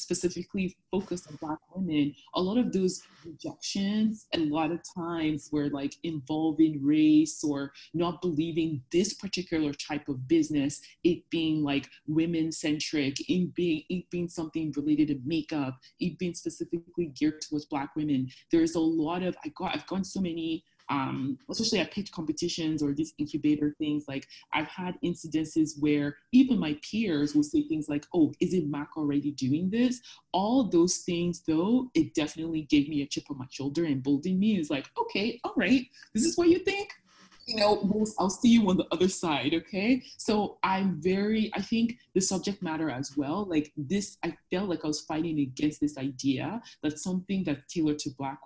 specifically 0.00 0.76
focused 0.90 1.28
on 1.28 1.36
black 1.40 1.58
women 1.74 2.14
a 2.34 2.40
lot 2.40 2.58
of 2.58 2.72
those 2.72 3.02
rejections 3.24 4.26
and 4.32 4.50
a 4.50 4.54
lot 4.54 4.70
of 4.70 4.80
times 4.96 5.48
were 5.52 5.68
like 5.70 5.94
involving 6.02 6.82
race 6.82 7.42
or 7.44 7.72
not 7.94 8.20
believing 8.22 8.82
this 8.92 9.14
particular 9.14 9.72
type 9.72 10.08
of 10.08 10.26
business 10.28 10.80
it 11.04 11.18
being 11.30 11.62
like 11.62 11.88
women 12.06 12.50
centric 12.50 13.16
it 13.28 13.54
being 13.54 13.82
it 13.88 14.08
being 14.10 14.28
something 14.28 14.72
related 14.76 15.08
to 15.08 15.18
makeup 15.24 15.78
it 15.98 16.18
being 16.18 16.34
specifically 16.34 17.06
geared 17.16 17.40
towards 17.40 17.66
black 17.66 17.94
women. 17.96 18.28
There's 18.50 18.74
a 18.74 18.80
lot 18.80 19.22
of 19.22 19.36
i 19.44 19.48
got 19.56 19.74
i've 19.74 19.86
gone 19.86 20.04
so 20.04 20.20
many 20.20 20.64
um, 20.90 21.38
especially 21.48 21.78
at 21.78 21.92
pitch 21.92 22.12
competitions 22.12 22.82
or 22.82 22.92
these 22.92 23.14
incubator 23.18 23.74
things, 23.78 24.04
like 24.08 24.26
I've 24.52 24.68
had 24.68 24.96
incidences 25.02 25.80
where 25.80 26.16
even 26.32 26.58
my 26.58 26.76
peers 26.82 27.34
will 27.34 27.44
say 27.44 27.62
things 27.62 27.88
like, 27.88 28.06
oh, 28.12 28.32
is 28.40 28.52
it 28.52 28.68
Mac 28.68 28.90
already 28.96 29.30
doing 29.30 29.70
this? 29.70 30.00
All 30.32 30.64
those 30.64 30.98
things, 30.98 31.42
though, 31.46 31.90
it 31.94 32.14
definitely 32.14 32.62
gave 32.62 32.88
me 32.88 33.02
a 33.02 33.06
chip 33.06 33.24
on 33.30 33.38
my 33.38 33.46
shoulder 33.50 33.84
and 33.84 34.02
boldened 34.02 34.38
me. 34.38 34.58
Is 34.58 34.70
like, 34.70 34.90
okay, 34.98 35.40
all 35.44 35.54
right, 35.56 35.86
this 36.12 36.24
is 36.24 36.36
what 36.36 36.48
you 36.48 36.58
think 36.58 36.90
you 37.46 37.56
know, 37.56 38.06
I'll 38.18 38.30
see 38.30 38.50
you 38.50 38.68
on 38.70 38.76
the 38.76 38.86
other 38.92 39.08
side, 39.08 39.54
okay? 39.54 40.02
So 40.18 40.58
I'm 40.62 41.00
very, 41.00 41.50
I 41.54 41.62
think 41.62 41.98
the 42.14 42.20
subject 42.20 42.62
matter 42.62 42.90
as 42.90 43.16
well, 43.16 43.44
like 43.44 43.72
this, 43.76 44.18
I 44.22 44.36
felt 44.50 44.68
like 44.68 44.84
I 44.84 44.86
was 44.86 45.00
fighting 45.00 45.40
against 45.40 45.80
this 45.80 45.98
idea 45.98 46.62
that 46.82 46.98
something 46.98 47.42
that's 47.42 47.72
tailored 47.72 47.98
to 48.00 48.10
Black 48.10 48.38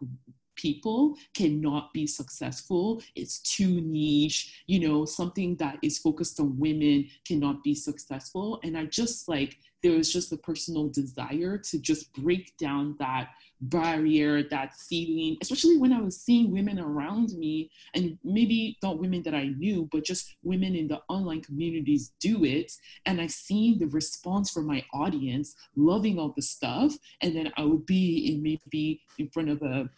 people 0.56 1.16
cannot 1.34 1.92
be 1.92 2.06
successful. 2.06 3.02
It's 3.14 3.38
too 3.38 3.80
niche. 3.80 4.62
You 4.66 4.80
know, 4.88 5.04
something 5.04 5.56
that 5.56 5.78
is 5.82 5.99
focused 5.99 6.40
on 6.40 6.58
women 6.58 7.08
cannot 7.26 7.62
be 7.62 7.75
successful. 7.75 8.61
And 8.62 8.76
I 8.76 8.87
just 8.87 9.28
like, 9.28 9.58
there 9.82 9.92
was 9.92 10.11
just 10.11 10.32
a 10.32 10.38
personal 10.38 10.88
desire 10.88 11.58
to 11.58 11.78
just 11.78 12.11
break 12.14 12.56
down 12.56 12.96
that 12.99 13.28
barrier, 13.61 14.42
that 14.42 14.75
ceiling, 14.75 15.37
especially 15.42 15.76
when 15.76 15.92
I 15.92 16.00
was 16.00 16.18
seeing 16.20 16.50
women 16.50 16.78
around 16.78 17.32
me, 17.32 17.70
and 17.94 18.18
maybe 18.25 18.78
not 18.82 18.99
women 18.99 19.23
that 19.25 19.34
I 19.34 19.49
knew, 19.49 19.88
but 19.92 20.04
just 20.04 20.37
women 20.42 20.75
in 20.75 20.88
the 20.88 21.02
online 21.08 21.42
communities 21.42 22.12
do 22.18 22.44
it. 22.44 22.73
And 23.04 23.20
I 23.20 23.26
seen 23.26 23.78
the 23.78 23.87
response 23.87 24.50
from 24.50 24.66
my 24.66 24.84
audience, 24.94 25.54
loving 25.76 26.18
all 26.18 26.32
the 26.34 26.42
stuff. 26.42 26.94
And 27.20 27.37
then 27.37 27.52
I 27.56 27.64
would 27.64 27.84
be 27.84 28.32
in 28.32 28.42
maybe 28.42 29.02
in 29.18 29.28
front 29.28 29.50
of 29.50 29.62
a 29.62 29.90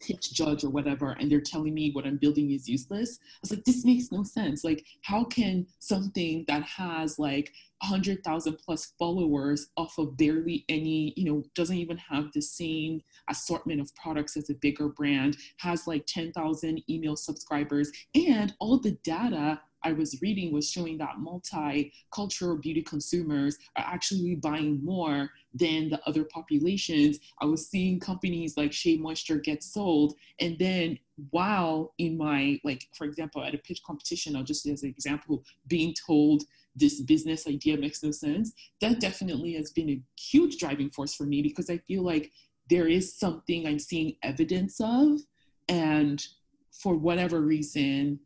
pitch 0.00 0.32
judge 0.32 0.64
or 0.64 0.70
whatever 0.70 1.16
and 1.18 1.30
they're 1.30 1.40
telling 1.40 1.74
me 1.74 1.90
what 1.92 2.06
i'm 2.06 2.16
building 2.16 2.50
is 2.52 2.68
useless 2.68 3.18
i 3.22 3.38
was 3.42 3.50
like 3.50 3.64
this 3.64 3.84
makes 3.84 4.12
no 4.12 4.22
sense. 4.22 4.64
Like 4.64 4.84
how 5.02 5.24
can 5.24 5.66
something 5.78 6.44
that 6.48 6.62
has 6.62 7.18
like 7.18 7.52
100,000 7.82 8.58
plus 8.58 8.92
followers 8.98 9.68
off 9.76 9.96
of 9.98 10.16
barely 10.16 10.64
any, 10.68 11.14
you 11.16 11.24
know, 11.24 11.42
doesn't 11.54 11.76
even 11.76 11.96
have 11.96 12.30
the 12.32 12.42
same 12.42 13.00
assortment 13.28 13.80
of 13.80 13.94
products 13.94 14.36
as 14.36 14.50
a 14.50 14.54
bigger 14.54 14.88
brand, 14.88 15.36
has 15.58 15.86
like 15.86 16.04
10,000 16.06 16.82
email 16.90 17.16
subscribers, 17.16 17.90
and 18.14 18.54
all 18.60 18.78
the 18.78 18.92
data 19.02 19.60
I 19.82 19.92
was 19.92 20.20
reading 20.20 20.52
was 20.52 20.70
showing 20.70 20.98
that 20.98 21.16
multicultural 21.18 22.60
beauty 22.60 22.82
consumers 22.82 23.58
are 23.76 23.84
actually 23.86 24.34
buying 24.36 24.84
more 24.84 25.30
than 25.54 25.88
the 25.90 26.00
other 26.06 26.24
populations. 26.24 27.18
I 27.40 27.46
was 27.46 27.68
seeing 27.68 28.00
companies 28.00 28.56
like 28.56 28.72
Shea 28.72 28.96
Moisture 28.96 29.38
get 29.38 29.62
sold. 29.62 30.14
And 30.38 30.58
then 30.58 30.98
while 31.30 31.94
in 31.98 32.16
my, 32.16 32.60
like, 32.64 32.88
for 32.94 33.04
example, 33.04 33.44
at 33.44 33.54
a 33.54 33.58
pitch 33.58 33.82
competition, 33.82 34.36
I'll 34.36 34.44
just 34.44 34.66
as 34.66 34.82
an 34.82 34.90
example, 34.90 35.44
being 35.66 35.94
told 36.06 36.42
this 36.76 37.00
business 37.00 37.46
idea 37.46 37.76
makes 37.76 38.02
no 38.02 38.10
sense, 38.10 38.52
that 38.80 39.00
definitely 39.00 39.54
has 39.54 39.70
been 39.70 39.90
a 39.90 40.00
huge 40.18 40.58
driving 40.58 40.90
force 40.90 41.14
for 41.14 41.24
me 41.24 41.42
because 41.42 41.68
I 41.68 41.78
feel 41.78 42.02
like 42.02 42.30
there 42.68 42.86
is 42.86 43.14
something 43.16 43.66
I'm 43.66 43.80
seeing 43.80 44.16
evidence 44.22 44.80
of. 44.80 45.20
And 45.68 46.24
for 46.70 46.94
whatever 46.94 47.40
reason, 47.40 48.20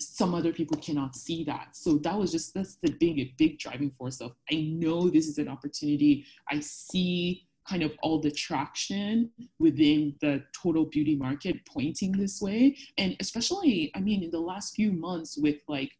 some 0.00 0.34
other 0.34 0.52
people 0.52 0.76
cannot 0.78 1.16
see 1.16 1.44
that. 1.44 1.76
So 1.76 1.98
that 1.98 2.16
was 2.16 2.30
just 2.30 2.54
that's 2.54 2.76
the 2.76 2.92
big 2.92 3.36
big 3.36 3.58
driving 3.58 3.90
force 3.90 4.20
of 4.20 4.32
I 4.50 4.56
know 4.56 5.08
this 5.08 5.26
is 5.26 5.38
an 5.38 5.48
opportunity. 5.48 6.24
I 6.50 6.60
see 6.60 7.48
kind 7.68 7.82
of 7.82 7.92
all 8.02 8.20
the 8.20 8.30
traction 8.30 9.30
within 9.58 10.14
the 10.20 10.42
total 10.54 10.86
beauty 10.86 11.16
market 11.16 11.56
pointing 11.66 12.12
this 12.12 12.40
way. 12.40 12.76
And 12.96 13.14
especially, 13.20 13.90
I 13.94 14.00
mean, 14.00 14.22
in 14.22 14.30
the 14.30 14.40
last 14.40 14.74
few 14.74 14.90
months 14.90 15.36
with 15.36 15.56
like 15.68 15.92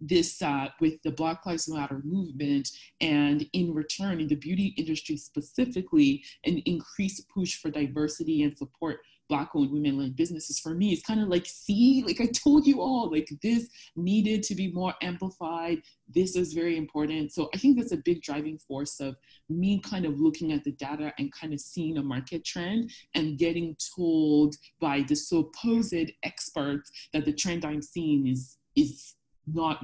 this 0.00 0.42
uh, 0.42 0.68
with 0.80 0.94
the 1.04 1.12
Black 1.12 1.46
Lives 1.46 1.68
Matter 1.68 2.00
movement, 2.04 2.68
and 3.00 3.46
in 3.52 3.72
return, 3.72 4.20
in 4.20 4.28
the 4.28 4.34
beauty 4.34 4.74
industry 4.76 5.16
specifically, 5.16 6.24
an 6.44 6.58
increased 6.66 7.28
push 7.28 7.56
for 7.56 7.70
diversity 7.70 8.42
and 8.42 8.56
support 8.56 8.98
black 9.32 9.50
owned 9.54 9.72
women 9.72 9.96
led 9.98 10.14
businesses 10.14 10.60
for 10.60 10.74
me. 10.74 10.92
It's 10.92 11.06
kind 11.10 11.22
of 11.22 11.28
like 11.28 11.46
see 11.46 12.04
like 12.06 12.20
i 12.20 12.26
told 12.44 12.66
you 12.66 12.82
all 12.82 13.10
like 13.10 13.30
this 13.42 13.66
needed 13.96 14.42
to 14.48 14.54
be 14.54 14.70
more 14.70 14.94
amplified. 15.00 15.78
This 16.14 16.36
is 16.36 16.52
very 16.52 16.76
important. 16.76 17.32
So 17.32 17.48
i 17.54 17.56
think 17.56 17.78
that's 17.78 17.96
a 17.98 18.04
big 18.08 18.20
driving 18.28 18.58
force 18.58 19.00
of 19.00 19.16
me 19.48 19.80
kind 19.80 20.04
of 20.04 20.20
looking 20.20 20.52
at 20.52 20.64
the 20.64 20.72
data 20.72 21.08
and 21.18 21.32
kind 21.32 21.52
of 21.54 21.60
seeing 21.60 21.96
a 21.96 22.02
market 22.02 22.44
trend 22.44 22.90
and 23.14 23.38
getting 23.38 23.74
told 23.96 24.54
by 24.80 24.96
the 25.08 25.16
supposed 25.16 26.10
experts 26.30 26.90
that 27.12 27.24
the 27.24 27.32
trend 27.42 27.64
i'm 27.64 27.82
seeing 27.94 28.26
is 28.26 28.58
is 28.76 29.14
not 29.46 29.76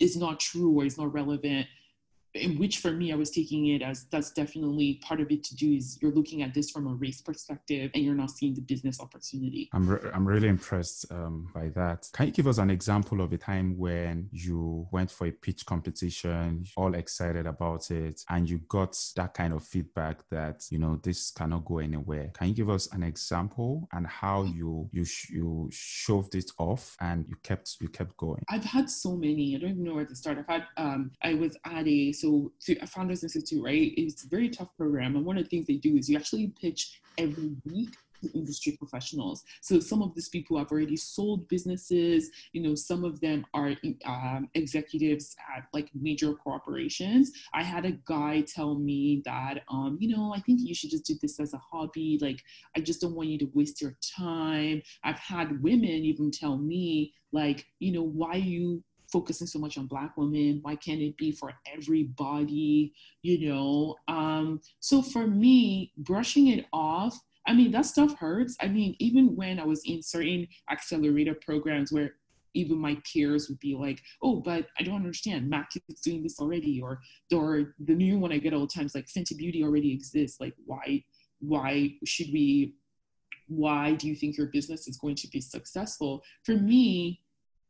is 0.00 0.16
not 0.16 0.40
true 0.40 0.72
or 0.78 0.84
is 0.84 0.98
not 0.98 1.12
relevant 1.12 1.66
in 2.34 2.58
which 2.58 2.78
for 2.78 2.92
me 2.92 3.12
i 3.12 3.16
was 3.16 3.30
taking 3.30 3.66
it 3.66 3.82
as 3.82 4.04
that's 4.10 4.30
definitely 4.30 5.00
part 5.02 5.20
of 5.20 5.30
it 5.30 5.42
to 5.44 5.56
do 5.56 5.72
is 5.72 5.98
you're 6.00 6.12
looking 6.12 6.42
at 6.42 6.54
this 6.54 6.70
from 6.70 6.86
a 6.86 6.94
race 6.94 7.20
perspective 7.20 7.90
and 7.94 8.04
you're 8.04 8.14
not 8.14 8.30
seeing 8.30 8.54
the 8.54 8.60
business 8.60 9.00
opportunity. 9.00 9.68
I'm, 9.72 9.88
re- 9.88 10.10
I'm 10.12 10.26
really 10.26 10.48
impressed 10.48 11.10
um, 11.10 11.48
by 11.54 11.68
that. 11.70 12.08
Can 12.12 12.26
you 12.26 12.32
give 12.32 12.46
us 12.46 12.58
an 12.58 12.70
example 12.70 13.20
of 13.20 13.32
a 13.32 13.38
time 13.38 13.76
when 13.76 14.28
you 14.32 14.86
went 14.92 15.10
for 15.10 15.26
a 15.26 15.30
pitch 15.30 15.66
competition 15.66 16.64
all 16.76 16.94
excited 16.94 17.46
about 17.46 17.90
it 17.90 18.22
and 18.30 18.48
you 18.48 18.58
got 18.68 18.98
that 19.16 19.34
kind 19.34 19.52
of 19.52 19.62
feedback 19.64 20.28
that 20.30 20.66
you 20.70 20.78
know 20.78 20.98
this 21.02 21.30
cannot 21.30 21.64
go 21.64 21.78
anywhere? 21.78 22.30
Can 22.34 22.48
you 22.48 22.54
give 22.54 22.70
us 22.70 22.92
an 22.92 23.02
example 23.02 23.88
and 23.92 24.06
how 24.06 24.44
you 24.44 24.88
you 24.92 25.04
sh- 25.04 25.30
you 25.30 25.68
shoved 25.72 26.34
it 26.34 26.50
off 26.58 26.96
and 27.00 27.26
you 27.28 27.36
kept 27.42 27.76
you 27.80 27.88
kept 27.88 28.16
going? 28.16 28.44
I've 28.48 28.64
had 28.64 28.90
so 28.90 29.16
many. 29.16 29.54
I 29.54 29.58
don't 29.58 29.70
even 29.70 29.84
know 29.84 29.94
where 29.94 30.06
to 30.06 30.16
start. 30.16 30.38
I've 30.38 30.46
had 30.46 30.64
um, 30.76 31.10
i 31.22 31.34
was 31.34 31.56
at 31.64 31.86
a 31.86 32.12
so 32.18 32.52
to 32.62 32.86
Founders 32.86 33.22
Institute, 33.22 33.62
right, 33.62 33.92
it's 33.96 34.24
a 34.24 34.28
very 34.28 34.48
tough 34.48 34.76
program. 34.76 35.16
And 35.16 35.24
one 35.24 35.38
of 35.38 35.44
the 35.44 35.50
things 35.50 35.66
they 35.66 35.76
do 35.76 35.96
is 35.96 36.08
you 36.08 36.16
actually 36.16 36.52
pitch 36.60 37.00
every 37.16 37.52
week 37.64 37.90
to 38.22 38.30
industry 38.32 38.76
professionals. 38.76 39.44
So 39.60 39.80
some 39.80 40.02
of 40.02 40.14
these 40.14 40.28
people 40.28 40.58
have 40.58 40.70
already 40.72 40.96
sold 40.96 41.48
businesses. 41.48 42.30
You 42.52 42.62
know, 42.62 42.74
some 42.74 43.04
of 43.04 43.20
them 43.20 43.46
are 43.54 43.72
um, 44.04 44.48
executives 44.54 45.36
at 45.56 45.64
like 45.72 45.88
major 45.94 46.32
corporations. 46.34 47.30
I 47.52 47.62
had 47.62 47.84
a 47.84 47.92
guy 48.06 48.42
tell 48.42 48.74
me 48.74 49.22
that, 49.24 49.62
um, 49.70 49.98
you 50.00 50.14
know, 50.14 50.34
I 50.34 50.40
think 50.40 50.60
you 50.62 50.74
should 50.74 50.90
just 50.90 51.06
do 51.06 51.14
this 51.20 51.38
as 51.40 51.54
a 51.54 51.58
hobby. 51.58 52.18
Like, 52.20 52.42
I 52.76 52.80
just 52.80 53.00
don't 53.00 53.14
want 53.14 53.28
you 53.28 53.38
to 53.38 53.50
waste 53.54 53.80
your 53.80 53.96
time. 54.16 54.82
I've 55.04 55.18
had 55.18 55.62
women 55.62 55.88
even 55.88 56.30
tell 56.30 56.58
me, 56.58 57.14
like, 57.32 57.66
you 57.78 57.92
know, 57.92 58.02
why 58.02 58.34
you 58.34 58.82
focusing 59.10 59.46
so 59.46 59.58
much 59.58 59.78
on 59.78 59.86
black 59.86 60.16
women 60.16 60.60
why 60.62 60.74
can't 60.76 61.00
it 61.00 61.16
be 61.16 61.32
for 61.32 61.52
everybody 61.72 62.92
you 63.22 63.48
know 63.48 63.96
um 64.08 64.60
so 64.80 65.02
for 65.02 65.26
me 65.26 65.92
brushing 65.98 66.48
it 66.48 66.66
off 66.72 67.18
i 67.46 67.52
mean 67.52 67.70
that 67.70 67.86
stuff 67.86 68.16
hurts 68.18 68.56
i 68.60 68.66
mean 68.66 68.94
even 68.98 69.34
when 69.34 69.58
i 69.58 69.64
was 69.64 69.82
in 69.86 70.02
certain 70.02 70.46
accelerator 70.70 71.34
programs 71.34 71.92
where 71.92 72.12
even 72.54 72.78
my 72.78 72.96
peers 73.10 73.48
would 73.48 73.60
be 73.60 73.74
like, 73.74 74.02
"Oh, 74.22 74.40
but 74.40 74.66
I 74.78 74.82
don't 74.82 74.96
understand. 74.96 75.48
Mac 75.48 75.70
is 75.88 76.00
doing 76.00 76.22
this 76.22 76.40
already," 76.40 76.80
or 76.80 77.00
or 77.32 77.74
the 77.78 77.94
new 77.94 78.18
one 78.18 78.32
I 78.32 78.38
get 78.38 78.52
all 78.52 78.66
the 78.66 78.66
times 78.66 78.94
like 78.94 79.06
Fenty 79.06 79.36
Beauty 79.36 79.62
already 79.62 79.92
exists. 79.92 80.40
Like, 80.40 80.54
why 80.66 81.04
why 81.40 81.94
should 82.04 82.32
we? 82.32 82.74
Why 83.46 83.94
do 83.94 84.08
you 84.08 84.14
think 84.14 84.36
your 84.36 84.48
business 84.48 84.88
is 84.88 84.98
going 84.98 85.14
to 85.16 85.28
be 85.28 85.40
successful? 85.40 86.22
For 86.44 86.54
me, 86.56 87.22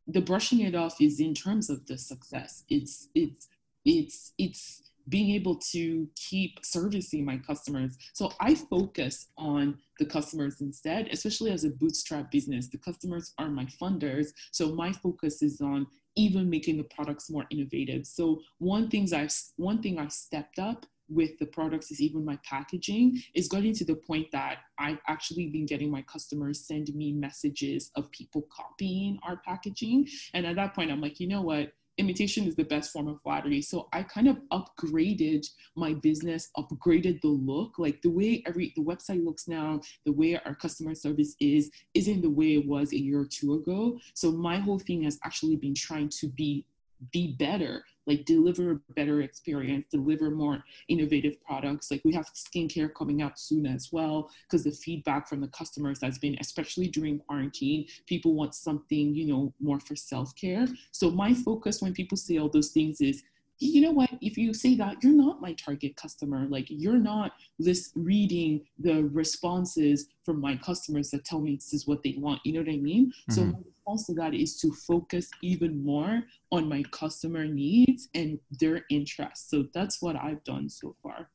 the 0.09 0.21
brushing 0.21 0.61
it 0.61 0.75
off 0.75 1.00
is 1.00 1.21
in 1.21 1.35
terms 1.35 1.69
of 1.71 1.87
the 1.87 1.99
success. 1.99 2.65
It's 2.69 3.09
it's 3.15 3.49
it's 3.85 4.33
it's 4.38 4.83
being 5.09 5.31
able 5.35 5.57
to 5.57 6.07
keep 6.17 6.59
servicing 6.62 7.25
my 7.25 7.38
customers. 7.38 7.97
So 8.12 8.31
I 8.41 8.55
focus 8.55 9.29
on 9.38 9.79
the 9.99 10.05
customers 10.05 10.61
instead, 10.61 11.09
especially 11.11 11.50
as 11.50 11.65
a 11.65 11.71
bootstrap 11.71 12.31
business. 12.31 12.69
The 12.69 12.79
customers 12.79 13.33
are 13.38 13.49
my 13.49 13.65
funders. 13.65 14.29
So 14.53 14.75
my 14.75 14.93
focus 14.93 15.43
is 15.43 15.61
on 15.61 15.87
even 16.17 16.50
making 16.50 16.77
the 16.77 16.85
products 16.85 17.31
more 17.31 17.47
innovative. 17.50 18.07
So 18.07 18.41
one 18.59 18.91
things 18.91 19.12
I've 19.12 19.33
one 19.57 19.83
thing 19.83 19.99
I 19.99 20.09
stepped 20.09 20.59
up 20.59 20.85
with 21.09 21.38
the 21.38 21.47
products 21.47 21.91
is 21.91 22.00
even 22.00 22.25
my 22.25 22.38
packaging 22.45 23.23
is 23.35 23.49
getting 23.49 23.75
to 23.75 23.85
the 23.85 23.95
point 23.95 24.31
that 24.33 24.59
I've 24.79 24.99
actually 25.07 25.47
been 25.49 25.67
getting 25.67 25.91
my 25.91 26.03
customers 26.03 26.67
send 26.67 26.95
me 26.95 27.12
messages 27.12 27.91
of 27.97 28.11
people 28.12 28.47
copying 28.50 29.19
our 29.23 29.41
packaging. 29.45 30.09
And 30.35 30.47
at 30.47 30.57
that 30.57 30.75
point, 30.75 30.91
I'm 30.91 31.00
like, 31.00 31.21
you 31.21 31.29
know 31.29 31.43
what? 31.43 31.73
imitation 31.99 32.47
is 32.47 32.55
the 32.55 32.65
best 32.65 32.93
form 32.93 33.09
of 33.09 33.21
flattery. 33.21 33.61
So 33.61 33.88
I 33.93 34.05
kind 34.05 34.29
of 34.29 34.38
upgraded 34.53 35.47
my 35.77 35.95
business, 35.95 36.49
upgraded 36.57 37.21
the 37.21 37.29
look, 37.29 37.79
like 37.79 38.00
the 38.03 38.11
way 38.11 38.43
every 38.47 38.73
the 38.77 38.85
website 38.85 39.25
looks 39.25 39.49
now, 39.49 39.81
the 40.07 40.12
way 40.12 40.41
our 40.45 40.55
customer 40.55 40.95
service 40.95 41.35
is, 41.41 41.71
isn't 41.95 42.23
the 42.23 42.31
way 42.31 42.55
it 42.55 42.67
was 42.67 42.93
a 42.93 42.99
year 42.99 43.21
or 43.21 43.27
two 43.27 43.55
ago. 43.55 43.99
So 44.15 44.31
my 44.31 44.59
whole 44.59 44.79
thing 44.79 45.03
has 45.03 45.19
actually 45.25 45.57
been 45.57 45.75
trying 45.75 46.09
to 46.21 46.29
be 46.29 46.65
be 47.12 47.37
better 47.38 47.85
like 48.09 48.25
deliver 48.25 48.73
a 48.73 48.93
better 48.95 49.21
experience, 49.21 49.85
deliver 49.90 50.31
more 50.31 50.64
innovative 50.88 51.40
products. 51.43 51.90
Like 51.90 52.00
we 52.05 52.14
have 52.14 52.26
skincare 52.33 52.93
coming 52.93 53.21
out 53.21 53.38
soon 53.38 53.67
as 53.67 53.90
well, 53.93 54.31
because 54.45 54.64
the 54.64 54.73
feedback 54.73 55.28
from 55.28 55.43
the 55.43 55.49
customers 55.49 56.00
has 56.02 56.19
been, 56.19 56.37
especially 56.40 56.88
during 56.88 57.19
quarantine, 57.19 57.87
people 58.07 58.33
want 58.35 58.55
something, 58.55 59.14
you 59.14 59.26
know, 59.26 59.52
more 59.61 59.78
for 59.78 59.95
self-care. 59.95 60.67
So 60.90 61.11
my 61.11 61.35
focus 61.35 61.83
when 61.83 61.93
people 61.93 62.17
say 62.17 62.38
all 62.38 62.49
those 62.49 62.71
things 62.71 63.02
is 63.02 63.23
you 63.61 63.81
know 63.81 63.91
what 63.91 64.11
if 64.21 64.37
you 64.37 64.55
say 64.55 64.75
that 64.75 64.97
you're 65.03 65.12
not 65.12 65.41
my 65.41 65.53
target 65.55 65.97
customer 65.97 66.47
like 66.49 66.67
you're 66.69 66.99
not 66.99 67.33
list 67.59 67.93
reading 67.95 68.61
the 68.79 69.05
responses 69.05 70.07
from 70.25 70.41
my 70.41 70.57
customers 70.57 71.11
that 71.11 71.25
tell 71.25 71.41
me 71.41 71.55
this 71.55 71.73
is 71.73 71.87
what 71.87 72.03
they 72.03 72.15
want 72.19 72.41
you 72.45 72.53
know 72.53 72.61
what 72.61 72.69
i 72.69 72.77
mean 72.77 73.07
mm-hmm. 73.07 73.33
so 73.33 73.45
my 73.45 73.59
response 73.65 74.07
to 74.07 74.15
that 74.15 74.35
is 74.35 74.57
to 74.57 74.73
focus 74.73 75.29
even 75.43 75.85
more 75.85 76.23
on 76.53 76.69
my 76.69 76.83
customer 76.91 77.47
needs 77.47 78.09
and 78.15 78.38
their 78.61 78.85
interests 78.91 79.50
so 79.50 79.65
that's 79.75 80.00
what 80.00 80.17
i've 80.17 80.43
done 80.45 80.69
so 80.69 80.95
far 81.03 81.29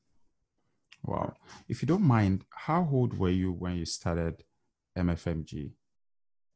Wow. 1.05 1.33
If 1.67 1.81
you 1.81 1.87
don't 1.87 2.03
mind, 2.03 2.45
how 2.49 2.87
old 2.91 3.17
were 3.17 3.29
you 3.29 3.51
when 3.51 3.75
you 3.75 3.85
started 3.85 4.43
MFMG? 4.97 5.73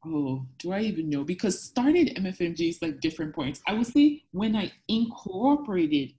Oh, 0.09 0.45
do 0.57 0.71
I 0.71 0.81
even 0.81 1.09
know? 1.09 1.23
Because 1.23 1.61
started 1.61 2.15
MFMG 2.15 2.69
is 2.69 2.81
like 2.81 3.01
different 3.01 3.35
points. 3.35 3.61
I 3.67 3.73
would 3.73 3.87
say 3.87 4.23
when 4.31 4.55
I 4.55 4.71
incorporated 4.87 6.13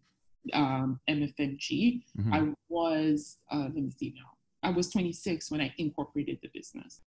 um, 0.52 1.00
MFMG, 1.08 2.02
mm-hmm. 2.18 2.34
I 2.34 2.48
was, 2.68 3.38
uh, 3.50 3.68
let 3.74 3.74
me 3.74 3.90
see 3.90 4.14
now, 4.16 4.30
I 4.62 4.70
was 4.70 4.90
26 4.90 5.50
when 5.50 5.60
I 5.60 5.72
incorporated 5.78 6.38
the 6.42 6.50
business. 6.52 7.00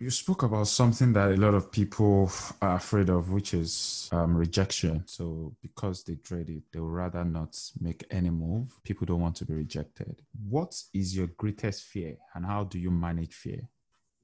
You 0.00 0.10
spoke 0.10 0.42
about 0.42 0.66
something 0.66 1.12
that 1.12 1.30
a 1.30 1.36
lot 1.36 1.54
of 1.54 1.70
people 1.70 2.30
are 2.60 2.76
afraid 2.76 3.08
of, 3.08 3.30
which 3.30 3.54
is 3.54 4.10
um, 4.12 4.36
rejection. 4.36 5.04
So, 5.06 5.54
because 5.62 6.02
they 6.02 6.16
dread 6.16 6.50
it, 6.50 6.64
they 6.72 6.80
would 6.80 6.92
rather 6.92 7.24
not 7.24 7.58
make 7.80 8.04
any 8.10 8.28
move. 8.28 8.76
People 8.82 9.06
don't 9.06 9.20
want 9.20 9.36
to 9.36 9.44
be 9.44 9.54
rejected. 9.54 10.20
What 10.50 10.74
is 10.92 11.16
your 11.16 11.28
greatest 11.28 11.84
fear, 11.84 12.16
and 12.34 12.44
how 12.44 12.64
do 12.64 12.78
you 12.78 12.90
manage 12.90 13.32
fear? 13.34 13.68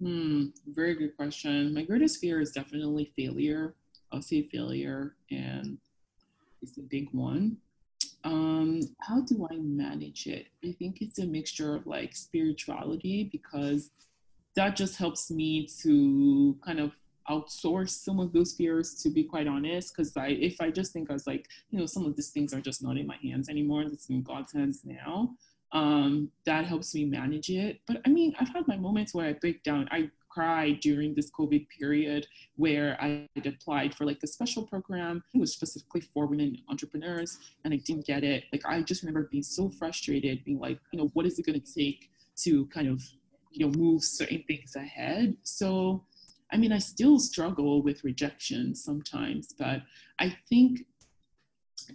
Hmm, 0.01 0.47
very 0.67 0.95
good 0.95 1.17
question. 1.17 1.75
My 1.75 1.83
greatest 1.83 2.21
fear 2.21 2.41
is 2.41 2.53
definitely 2.53 3.13
failure. 3.17 3.75
I'll 4.13 4.23
say 4.23 4.43
failure, 4.43 5.17
and 5.31 5.79
it's 6.63 6.79
a 6.79 6.83
big 6.83 7.09
one. 7.13 7.59
Um, 8.25 8.81
how 9.01 9.21
do 9.21 9.47
I 9.51 9.57
manage 9.57 10.27
it? 10.27 10.47
I 10.65 10.73
think 10.73 11.01
it's 11.01 11.19
a 11.19 11.27
mixture 11.27 11.75
of 11.75 11.87
like 11.87 12.17
spirituality 12.17 13.29
because 13.31 13.91
that 14.57 14.75
just 14.75 14.97
helps 14.97 15.31
me 15.31 15.69
to 15.83 16.57
kind 16.65 16.81
of 16.81 16.93
outsource 17.29 17.91
some 17.91 18.19
of 18.19 18.33
those 18.33 18.55
fears 18.55 18.95
to 19.03 19.11
be 19.11 19.23
quite 19.23 19.47
honest 19.47 19.95
because 19.95 20.17
i 20.17 20.29
if 20.29 20.61
i 20.61 20.71
just 20.71 20.93
think 20.93 21.11
i 21.11 21.13
was 21.13 21.27
like 21.27 21.47
you 21.71 21.79
know 21.79 21.87
some 21.87 22.05
of 22.05 22.17
these 22.17 22.31
things 22.31 22.53
are 22.53 22.61
just 22.61 22.83
not 22.83 22.97
in 22.97 23.07
my 23.07 23.17
hands 23.23 23.49
anymore 23.49 23.83
it's 23.83 24.09
in 24.09 24.23
god's 24.23 24.53
hands 24.53 24.81
now 24.85 25.31
um 25.73 26.31
that 26.47 26.65
helps 26.65 26.95
me 26.95 27.05
manage 27.05 27.49
it. 27.49 27.81
But 27.87 28.01
i 28.07 28.09
mean 28.09 28.35
i've 28.39 28.49
had 28.49 28.67
my 28.67 28.77
moments 28.77 29.15
where 29.15 29.27
i 29.27 29.33
break 29.33 29.63
down 29.63 29.89
i 29.91 30.11
cried 30.29 30.79
during 30.81 31.13
this 31.15 31.29
covid 31.31 31.67
period 31.77 32.25
where 32.57 32.97
i 33.01 33.29
applied 33.45 33.95
for 33.95 34.05
like 34.05 34.19
a 34.23 34.27
special 34.27 34.63
program. 34.65 35.23
It 35.35 35.41
was 35.41 35.53
specifically 35.53 36.03
for 36.03 36.27
women 36.27 36.57
entrepreneurs 36.69 37.39
and 37.65 37.75
i 37.75 37.79
didn't 37.79 38.07
get 38.07 38.25
it. 38.25 38.45
Like 38.53 38.63
i 38.67 38.83
just 38.83 39.03
remember 39.03 39.29
being 39.31 39.43
so 39.43 39.71
frustrated 39.71 40.45
being 40.45 40.59
like 40.59 40.79
you 40.93 40.99
know 40.99 41.11
what 41.15 41.27
is 41.27 41.39
it 41.39 41.47
going 41.47 41.61
to 41.61 41.75
take 41.75 42.11
to 42.45 42.67
kind 42.67 42.89
of 42.89 43.03
you 43.53 43.67
know 43.67 43.73
move 43.79 44.03
certain 44.03 44.43
things 44.47 44.77
ahead? 44.77 45.37
So 45.43 46.05
i 46.53 46.57
mean 46.57 46.73
i 46.73 46.79
still 46.79 47.19
struggle 47.19 47.83
with 47.83 48.05
rejection 48.05 48.75
sometimes 48.75 49.55
but 49.59 49.83
i 50.19 50.37
think 50.49 50.81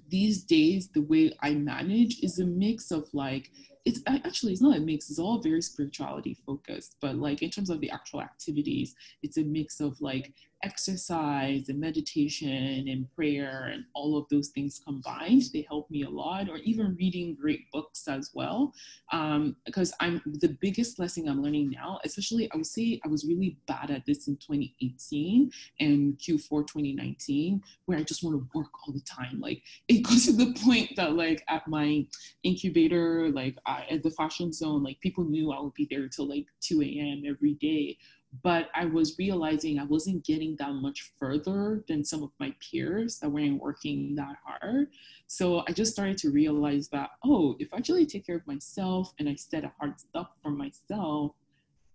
these 0.10 0.44
days 0.44 0.90
the 0.90 1.02
way 1.02 1.32
i 1.42 1.54
manage 1.54 2.20
is 2.22 2.40
a 2.40 2.46
mix 2.46 2.92
of 2.92 3.08
like 3.14 3.50
it's 3.86 4.02
actually 4.08 4.52
it's 4.52 4.62
not 4.62 4.78
a 4.78 4.80
mix 4.80 5.10
it's 5.10 5.20
all 5.20 5.42
very 5.42 5.62
spirituality 5.62 6.36
focused 6.46 6.96
but 7.02 7.16
like 7.16 7.42
in 7.42 7.50
terms 7.50 7.70
of 7.70 7.80
the 7.82 7.92
actual 7.92 8.22
activities 8.22 8.96
it's 9.22 9.38
a 9.38 9.44
mix 9.44 9.80
of 9.80 10.00
like 10.02 10.34
exercise 10.64 11.70
and 11.70 11.80
meditation 11.80 12.88
and 12.88 13.12
prayer 13.16 13.70
and 13.74 13.84
all 13.94 14.18
of 14.18 14.26
those 14.30 14.50
things 14.50 14.82
combined 14.86 15.44
they 15.54 15.66
help 15.68 15.90
me 15.92 16.04
a 16.04 16.10
lot 16.10 16.50
or 16.50 16.58
even 16.58 16.96
reading 17.00 17.36
great 17.40 17.70
books 17.72 18.08
as 18.08 18.32
well. 18.34 18.74
Um, 19.12 19.56
because 19.66 19.94
i'm 20.00 20.22
the 20.26 20.58
biggest 20.62 21.00
lesson 21.00 21.28
i'm 21.28 21.42
learning 21.42 21.70
now 21.70 22.00
especially 22.04 22.50
i 22.52 22.58
would 22.58 22.66
say 22.66 23.00
i 23.06 23.08
was 23.08 23.26
really 23.26 23.58
bad 23.68 23.92
at 23.92 24.06
this 24.06 24.28
in 24.28 24.36
2018 24.38 25.52
and 25.80 26.18
q4 26.18 26.68
2019 26.68 27.62
where 27.86 27.98
i 27.98 28.04
just 28.04 28.24
want 28.24 28.36
to 28.36 28.58
work 28.58 28.70
all 28.86 28.94
the 28.94 29.02
time. 29.02 29.40
Like 29.40 29.62
it 29.88 30.02
goes 30.04 30.26
to 30.26 30.34
the 30.34 30.54
point 30.64 30.96
that 30.96 31.14
like 31.14 31.44
at 31.48 31.68
my 31.68 32.06
incubator 32.44 33.30
like 33.32 33.58
I, 33.66 33.86
at 33.90 34.04
the 34.04 34.12
fashion 34.12 34.52
zone 34.52 34.84
like 34.84 35.00
people 35.00 35.24
knew 35.24 35.52
i 35.52 35.60
would 35.60 35.74
be 35.74 35.88
there 35.90 36.08
till 36.08 36.28
like 36.28 36.46
2 36.62 36.82
a.m 36.82 37.24
every 37.28 37.54
day 37.56 37.98
but 38.44 38.70
I 38.76 38.86
was 38.86 39.18
realizing 39.18 39.80
I 39.80 39.86
wasn't 39.86 40.26
getting 40.26 40.56
that 40.58 40.74
much 40.74 41.12
further 41.18 41.84
than 41.88 42.04
some 42.04 42.24
of 42.24 42.32
my 42.40 42.54
peers 42.60 43.20
that 43.20 43.30
weren't 43.30 43.62
working 43.62 44.16
that 44.16 44.38
hard. 44.44 44.88
So 45.28 45.64
I 45.68 45.72
just 45.72 45.94
started 45.94 46.18
to 46.20 46.32
realize 46.32 46.90
that, 46.90 47.12
oh, 47.24 47.56
if 47.60 47.74
I 47.74 47.78
actually 47.78 48.06
take 48.06 48.26
care 48.26 48.38
of 48.38 48.48
myself 48.48 49.14
and 49.20 49.30
I 49.30 49.36
set 49.36 49.64
a 49.64 49.72
hard 49.80 50.00
stop 50.00 50.38
for 50.42 50.52
myself, 50.52 51.34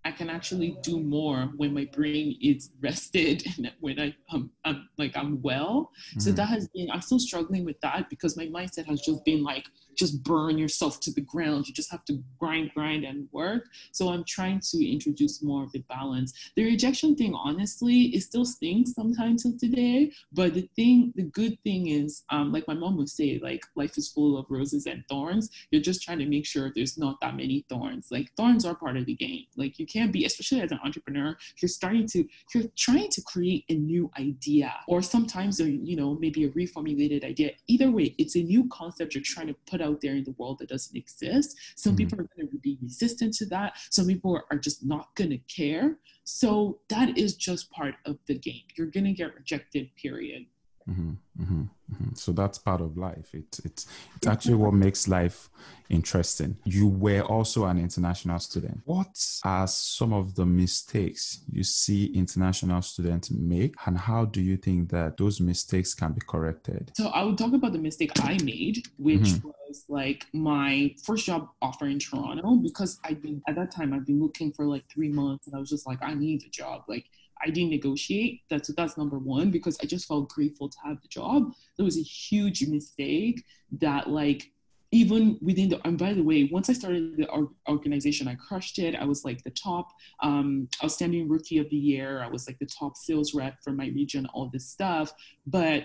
I 0.04 0.12
can 0.12 0.30
actually 0.30 0.76
do 0.82 1.00
more 1.00 1.50
when 1.56 1.74
my 1.74 1.86
brain 1.92 2.36
is 2.40 2.70
rested 2.80 3.44
and 3.56 3.72
when 3.80 4.00
I, 4.00 4.14
um, 4.32 4.50
I'm 4.64 4.88
like 4.98 5.16
I'm 5.16 5.40
well. 5.42 5.90
Mm-hmm. 6.10 6.20
So 6.20 6.32
that 6.32 6.46
has 6.46 6.68
been 6.68 6.90
I'm 6.90 7.00
still 7.00 7.18
struggling 7.18 7.64
with 7.64 7.80
that 7.80 8.08
because 8.08 8.36
my 8.36 8.46
mindset 8.46 8.86
has 8.86 9.00
just 9.00 9.24
been 9.24 9.42
like 9.42 9.66
just 10.00 10.22
burn 10.24 10.56
yourself 10.56 10.98
to 11.00 11.12
the 11.12 11.20
ground. 11.20 11.68
You 11.68 11.74
just 11.74 11.90
have 11.90 12.04
to 12.06 12.22
grind, 12.38 12.70
grind, 12.74 13.04
and 13.04 13.28
work. 13.32 13.66
So 13.92 14.08
I'm 14.08 14.24
trying 14.24 14.60
to 14.70 14.90
introduce 14.90 15.42
more 15.42 15.62
of 15.64 15.72
the 15.72 15.80
balance. 15.90 16.32
The 16.56 16.64
rejection 16.64 17.14
thing, 17.16 17.34
honestly, 17.34 18.04
it 18.14 18.22
still 18.22 18.46
stings 18.46 18.94
sometimes 18.94 19.42
till 19.42 19.58
today. 19.58 20.12
But 20.32 20.54
the 20.54 20.68
thing, 20.74 21.12
the 21.16 21.24
good 21.24 21.58
thing 21.64 21.88
is, 21.88 22.22
um, 22.30 22.50
like 22.50 22.66
my 22.66 22.74
mom 22.74 22.96
would 22.96 23.10
say, 23.10 23.38
like 23.42 23.62
life 23.76 23.98
is 23.98 24.08
full 24.08 24.38
of 24.38 24.46
roses 24.48 24.86
and 24.86 25.04
thorns. 25.08 25.50
You're 25.70 25.82
just 25.82 26.02
trying 26.02 26.20
to 26.20 26.26
make 26.26 26.46
sure 26.46 26.72
there's 26.74 26.96
not 26.96 27.20
that 27.20 27.36
many 27.36 27.66
thorns. 27.68 28.08
Like 28.10 28.30
thorns 28.38 28.64
are 28.64 28.74
part 28.74 28.96
of 28.96 29.04
the 29.04 29.14
game. 29.14 29.44
Like 29.56 29.78
you 29.78 29.86
can't 29.92 30.12
be, 30.12 30.24
especially 30.24 30.60
as 30.60 30.72
an 30.72 30.80
entrepreneur, 30.84 31.36
you're 31.60 31.68
starting 31.68 32.06
to, 32.08 32.24
you're 32.54 32.64
trying 32.76 33.10
to 33.10 33.22
create 33.22 33.64
a 33.68 33.74
new 33.74 34.10
idea, 34.18 34.72
or 34.86 35.02
sometimes, 35.02 35.60
a, 35.60 35.68
you 35.70 35.96
know, 35.96 36.14
maybe 36.14 36.44
a 36.44 36.50
reformulated 36.50 37.24
idea. 37.24 37.50
Either 37.66 37.90
way, 37.90 38.14
it's 38.18 38.36
a 38.36 38.42
new 38.42 38.68
concept 38.68 39.14
you're 39.14 39.22
trying 39.24 39.48
to 39.48 39.56
put 39.70 39.80
out 39.80 40.00
there 40.00 40.14
in 40.14 40.24
the 40.24 40.34
world 40.38 40.58
that 40.58 40.68
doesn't 40.68 40.96
exist. 40.96 41.56
Some 41.74 41.92
mm-hmm. 41.92 41.96
people 41.98 42.20
are 42.20 42.28
going 42.36 42.48
to 42.50 42.58
be 42.58 42.78
resistant 42.82 43.34
to 43.34 43.46
that. 43.46 43.74
Some 43.90 44.06
people 44.06 44.40
are 44.50 44.58
just 44.58 44.84
not 44.84 45.14
going 45.14 45.30
to 45.30 45.38
care. 45.38 45.98
So 46.24 46.80
that 46.88 47.18
is 47.18 47.34
just 47.34 47.70
part 47.70 47.94
of 48.04 48.18
the 48.26 48.38
game. 48.38 48.62
You're 48.76 48.86
going 48.86 49.04
to 49.04 49.12
get 49.12 49.34
rejected, 49.34 49.90
period. 49.96 50.46
Mm-hmm, 50.90 51.42
mm-hmm, 51.42 51.62
mm-hmm. 51.62 52.14
So 52.14 52.32
that's 52.32 52.58
part 52.58 52.80
of 52.80 52.96
life. 52.96 53.30
It's 53.32 53.60
it's 53.60 53.86
it's 54.16 54.26
actually 54.26 54.56
what 54.56 54.74
makes 54.74 55.06
life 55.06 55.48
interesting. 55.88 56.56
You 56.64 56.88
were 56.88 57.22
also 57.22 57.66
an 57.66 57.78
international 57.78 58.40
student. 58.40 58.80
What 58.84 59.16
are 59.44 59.68
some 59.68 60.12
of 60.12 60.34
the 60.34 60.46
mistakes 60.46 61.42
you 61.50 61.62
see 61.62 62.06
international 62.06 62.82
students 62.82 63.30
make, 63.30 63.74
and 63.86 63.96
how 63.96 64.24
do 64.24 64.40
you 64.40 64.56
think 64.56 64.90
that 64.90 65.16
those 65.16 65.40
mistakes 65.40 65.94
can 65.94 66.12
be 66.12 66.20
corrected? 66.26 66.90
So 66.96 67.08
I 67.08 67.22
would 67.22 67.38
talk 67.38 67.52
about 67.52 67.72
the 67.72 67.78
mistake 67.78 68.10
I 68.22 68.38
made, 68.42 68.88
which 68.96 69.20
mm-hmm. 69.20 69.48
was 69.48 69.84
like 69.88 70.26
my 70.32 70.92
first 71.04 71.26
job 71.26 71.48
offer 71.62 71.86
in 71.86 72.00
Toronto 72.00 72.56
because 72.56 72.98
I'd 73.04 73.22
been 73.22 73.42
at 73.46 73.54
that 73.54 73.70
time 73.70 73.92
I'd 73.92 74.06
been 74.06 74.20
looking 74.20 74.52
for 74.52 74.66
like 74.66 74.84
three 74.92 75.08
months, 75.08 75.46
and 75.46 75.54
I 75.54 75.60
was 75.60 75.70
just 75.70 75.86
like, 75.86 75.98
I 76.02 76.14
need 76.14 76.42
a 76.44 76.50
job, 76.50 76.82
like 76.88 77.06
I 77.42 77.50
didn't 77.50 77.70
negotiate. 77.70 78.42
That's 78.50 78.72
that's 78.74 78.98
number 78.98 79.18
one 79.18 79.50
because 79.50 79.78
I 79.82 79.86
just 79.86 80.06
felt 80.06 80.28
grateful 80.28 80.68
to 80.68 80.78
have 80.84 81.00
the 81.00 81.08
job. 81.08 81.52
That 81.76 81.84
was 81.84 81.98
a 81.98 82.02
huge 82.02 82.66
mistake 82.66 83.44
that 83.72 84.10
like 84.10 84.50
even 84.92 85.38
within 85.40 85.68
the 85.68 85.80
and 85.86 85.96
by 85.96 86.12
the 86.12 86.22
way 86.22 86.48
once 86.50 86.68
i 86.68 86.72
started 86.72 87.16
the 87.16 87.48
organization 87.68 88.26
i 88.26 88.34
crushed 88.34 88.78
it 88.78 88.96
i 88.96 89.04
was 89.04 89.24
like 89.24 89.42
the 89.44 89.50
top 89.50 89.92
um, 90.20 90.68
outstanding 90.82 91.28
rookie 91.28 91.58
of 91.58 91.70
the 91.70 91.76
year 91.76 92.22
i 92.22 92.26
was 92.26 92.46
like 92.48 92.58
the 92.58 92.66
top 92.66 92.96
sales 92.96 93.34
rep 93.34 93.54
for 93.62 93.72
my 93.72 93.86
region 93.88 94.26
all 94.34 94.50
this 94.52 94.68
stuff 94.68 95.12
but 95.46 95.84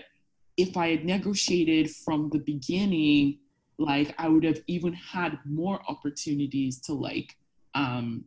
if 0.56 0.76
i 0.76 0.88
had 0.88 1.04
negotiated 1.04 1.88
from 1.88 2.28
the 2.30 2.40
beginning 2.40 3.38
like 3.78 4.14
i 4.18 4.28
would 4.28 4.42
have 4.42 4.60
even 4.66 4.92
had 4.92 5.38
more 5.44 5.80
opportunities 5.88 6.80
to 6.80 6.92
like 6.92 7.36
um, 7.74 8.24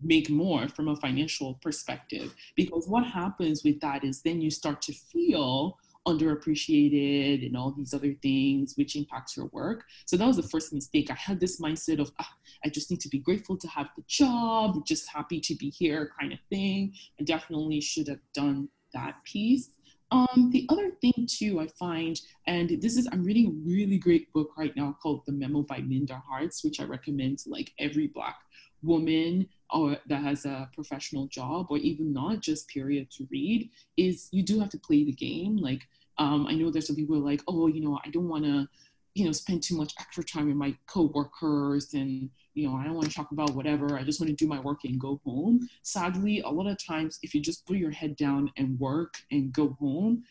make 0.00 0.28
more 0.30 0.68
from 0.68 0.88
a 0.88 0.96
financial 0.96 1.54
perspective. 1.62 2.34
Because 2.54 2.86
what 2.86 3.06
happens 3.06 3.62
with 3.64 3.80
that 3.80 4.04
is 4.04 4.22
then 4.22 4.40
you 4.40 4.50
start 4.50 4.82
to 4.82 4.92
feel 4.92 5.78
underappreciated 6.06 7.44
and 7.44 7.56
all 7.56 7.72
these 7.72 7.92
other 7.92 8.14
things 8.22 8.74
which 8.76 8.96
impacts 8.96 9.36
your 9.36 9.46
work. 9.46 9.84
So 10.06 10.16
that 10.16 10.26
was 10.26 10.36
the 10.36 10.42
first 10.44 10.72
mistake. 10.72 11.10
I 11.10 11.14
had 11.14 11.40
this 11.40 11.60
mindset 11.60 12.00
of 12.00 12.12
ah, 12.20 12.32
i 12.64 12.68
just 12.68 12.90
need 12.90 13.00
to 13.00 13.08
be 13.08 13.18
grateful 13.18 13.56
to 13.56 13.68
have 13.68 13.88
the 13.96 14.04
job 14.06 14.86
just 14.86 15.08
happy 15.08 15.40
to 15.40 15.54
be 15.56 15.70
here 15.70 16.12
kind 16.18 16.32
of 16.32 16.38
thing. 16.48 16.94
I 17.20 17.24
definitely 17.24 17.80
should 17.80 18.08
have 18.08 18.20
done 18.34 18.68
that 18.94 19.16
piece. 19.24 19.70
Um, 20.12 20.50
the 20.52 20.66
other 20.68 20.92
thing 21.00 21.26
too, 21.28 21.58
I 21.60 21.66
find, 21.66 22.20
and 22.46 22.80
this 22.80 22.96
is, 22.96 23.08
I'm 23.10 23.24
reading 23.24 23.46
a 23.48 23.68
really 23.68 23.98
great 23.98 24.32
book 24.32 24.50
right 24.56 24.74
now 24.76 24.96
called 25.02 25.22
The 25.26 25.32
Memo 25.32 25.62
by 25.62 25.78
Minda 25.78 26.22
Harts, 26.28 26.62
which 26.62 26.78
I 26.78 26.84
recommend 26.84 27.40
to 27.40 27.50
like 27.50 27.72
every 27.80 28.06
Black 28.06 28.36
woman 28.82 29.48
or 29.72 29.96
that 30.06 30.22
has 30.22 30.44
a 30.44 30.68
professional 30.74 31.26
job 31.26 31.66
or 31.70 31.78
even 31.78 32.12
not 32.12 32.40
just 32.40 32.68
period 32.68 33.10
to 33.10 33.26
read 33.30 33.70
is 33.96 34.28
you 34.32 34.42
do 34.42 34.60
have 34.60 34.70
to 34.70 34.78
play 34.78 35.04
the 35.04 35.12
game. 35.12 35.56
Like 35.56 35.82
um, 36.18 36.46
i 36.46 36.52
know 36.52 36.70
there's 36.70 36.86
some 36.86 36.96
people 36.96 37.18
like 37.18 37.42
oh 37.48 37.66
you 37.66 37.80
know 37.80 37.98
i 38.04 38.10
don't 38.10 38.28
want 38.28 38.44
to 38.44 38.68
you 39.14 39.24
know 39.24 39.32
spend 39.32 39.62
too 39.62 39.76
much 39.76 39.94
extra 39.98 40.22
time 40.22 40.46
with 40.46 40.56
my 40.56 40.74
coworkers 40.86 41.94
and 41.94 42.28
you 42.54 42.68
know 42.68 42.76
i 42.76 42.84
don't 42.84 42.94
want 42.94 43.08
to 43.08 43.14
talk 43.14 43.32
about 43.32 43.54
whatever. 43.54 43.96
I 43.96 44.02
just 44.02 44.20
want 44.20 44.30
to 44.30 44.36
do 44.36 44.48
my 44.48 44.60
work 44.60 44.84
and 44.84 45.00
go 45.00 45.20
home. 45.24 45.68
Sadly 45.82 46.40
a 46.40 46.48
lot 46.48 46.66
of 46.66 46.82
times 46.84 47.18
if 47.22 47.34
you 47.34 47.40
just 47.40 47.66
put 47.66 47.76
your 47.76 47.90
head 47.90 48.16
down 48.16 48.50
and 48.56 48.78
work 48.78 49.14
and 49.30 49.52
go 49.52 49.76
home 49.80 50.24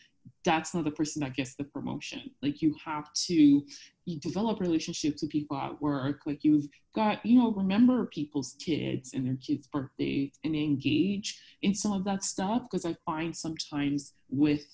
that's 0.46 0.72
not 0.72 0.84
the 0.84 0.90
person 0.90 1.20
that 1.20 1.34
gets 1.34 1.54
the 1.56 1.64
promotion. 1.64 2.30
Like 2.42 2.62
you 2.62 2.74
have 2.82 3.12
to 3.26 3.62
you 4.08 4.20
develop 4.20 4.60
relationships 4.60 5.20
with 5.20 5.30
people 5.30 5.58
at 5.58 5.82
work. 5.82 6.20
Like 6.24 6.42
you've 6.42 6.68
got 6.94 7.24
you 7.26 7.38
know 7.38 7.52
remember 7.52 8.06
people's 8.06 8.56
kids 8.58 9.10
and 9.12 9.26
their 9.26 9.36
kids 9.46 9.66
birthdays 9.66 10.38
and 10.44 10.56
engage 10.56 11.38
in 11.60 11.74
some 11.74 11.92
of 11.92 12.04
that 12.04 12.24
stuff 12.24 12.62
because 12.62 12.86
i 12.86 12.96
find 13.04 13.36
sometimes 13.36 14.14
with 14.30 14.64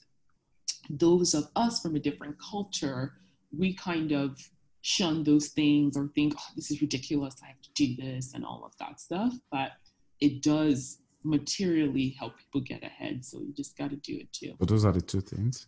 those 0.89 1.35
of 1.35 1.49
us 1.57 1.81
from 1.81 1.97
a 1.97 1.99
different 1.99 2.37
culture 2.41 3.15
we 3.57 3.75
kind 3.75 4.13
of 4.13 4.39
shun 4.83 5.23
those 5.23 5.49
things 5.49 5.97
or 5.97 6.11
think 6.15 6.35
oh, 6.37 6.53
this 6.57 6.71
is 6.71 6.83
ridiculous. 6.83 7.37
I 7.43 7.49
have 7.49 7.63
to 7.63 7.71
do 7.75 7.97
this 7.97 8.35
and 8.35 8.45
all 8.45 8.65
of 8.65 8.77
that 8.79 9.01
stuff. 9.01 9.33
But 9.51 9.73
it 10.21 10.43
does 10.43 10.99
materially 11.25 12.17
help 12.19 12.37
people 12.39 12.61
get 12.61 12.83
ahead 12.83 13.25
so 13.25 13.41
you 13.41 13.53
just 13.53 13.77
got 13.77 13.91
to 13.91 13.97
do 13.97 14.17
it 14.19 14.33
too. 14.33 14.55
But 14.59 14.69
those 14.69 14.85
are 14.85 14.93
the 14.93 15.01
two 15.01 15.21
things. 15.21 15.67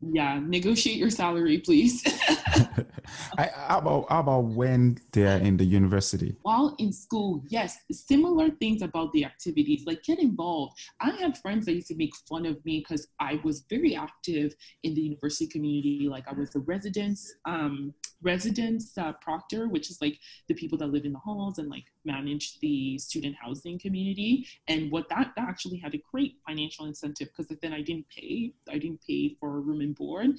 Yeah 0.00 0.40
negotiate 0.44 0.96
your 0.96 1.10
salary 1.10 1.58
please 1.58 2.02
I, 3.38 3.50
how 3.54 3.78
about 3.78 4.06
how 4.10 4.20
about 4.20 4.44
when 4.44 4.98
they're 5.12 5.38
in 5.38 5.56
the 5.56 5.64
university 5.64 6.36
while 6.42 6.74
in 6.78 6.92
school 6.92 7.42
yes 7.48 7.78
similar 7.90 8.50
things 8.50 8.82
about 8.82 9.12
the 9.12 9.24
activities 9.24 9.84
like 9.86 10.02
get 10.02 10.18
involved 10.18 10.78
i 11.00 11.10
have 11.20 11.38
friends 11.38 11.66
that 11.66 11.74
used 11.74 11.88
to 11.88 11.96
make 11.96 12.14
fun 12.28 12.46
of 12.46 12.64
me 12.64 12.80
because 12.80 13.08
i 13.20 13.40
was 13.44 13.64
very 13.68 13.94
active 13.96 14.54
in 14.82 14.94
the 14.94 15.00
university 15.00 15.46
community 15.46 16.08
like 16.08 16.26
i 16.28 16.32
was 16.32 16.54
a 16.54 16.60
residence 16.60 17.32
um, 17.44 17.94
residence 18.22 18.96
uh, 18.96 19.12
proctor, 19.20 19.68
which 19.68 19.90
is 19.90 20.00
like 20.00 20.18
the 20.48 20.54
people 20.54 20.78
that 20.78 20.88
live 20.88 21.04
in 21.04 21.12
the 21.12 21.18
halls 21.18 21.58
and 21.58 21.68
like 21.68 21.84
manage 22.04 22.58
the 22.60 22.98
student 22.98 23.36
housing 23.40 23.78
community. 23.78 24.46
And 24.68 24.90
what 24.90 25.08
that, 25.10 25.32
that 25.36 25.48
actually 25.48 25.78
had 25.78 25.94
a 25.94 26.02
great 26.10 26.36
financial 26.46 26.86
incentive 26.86 27.28
because 27.36 27.54
then 27.60 27.72
I 27.72 27.82
didn't 27.82 28.06
pay, 28.08 28.52
I 28.70 28.78
didn't 28.78 29.00
pay 29.06 29.36
for 29.40 29.60
room 29.60 29.80
and 29.80 29.94
board. 29.94 30.30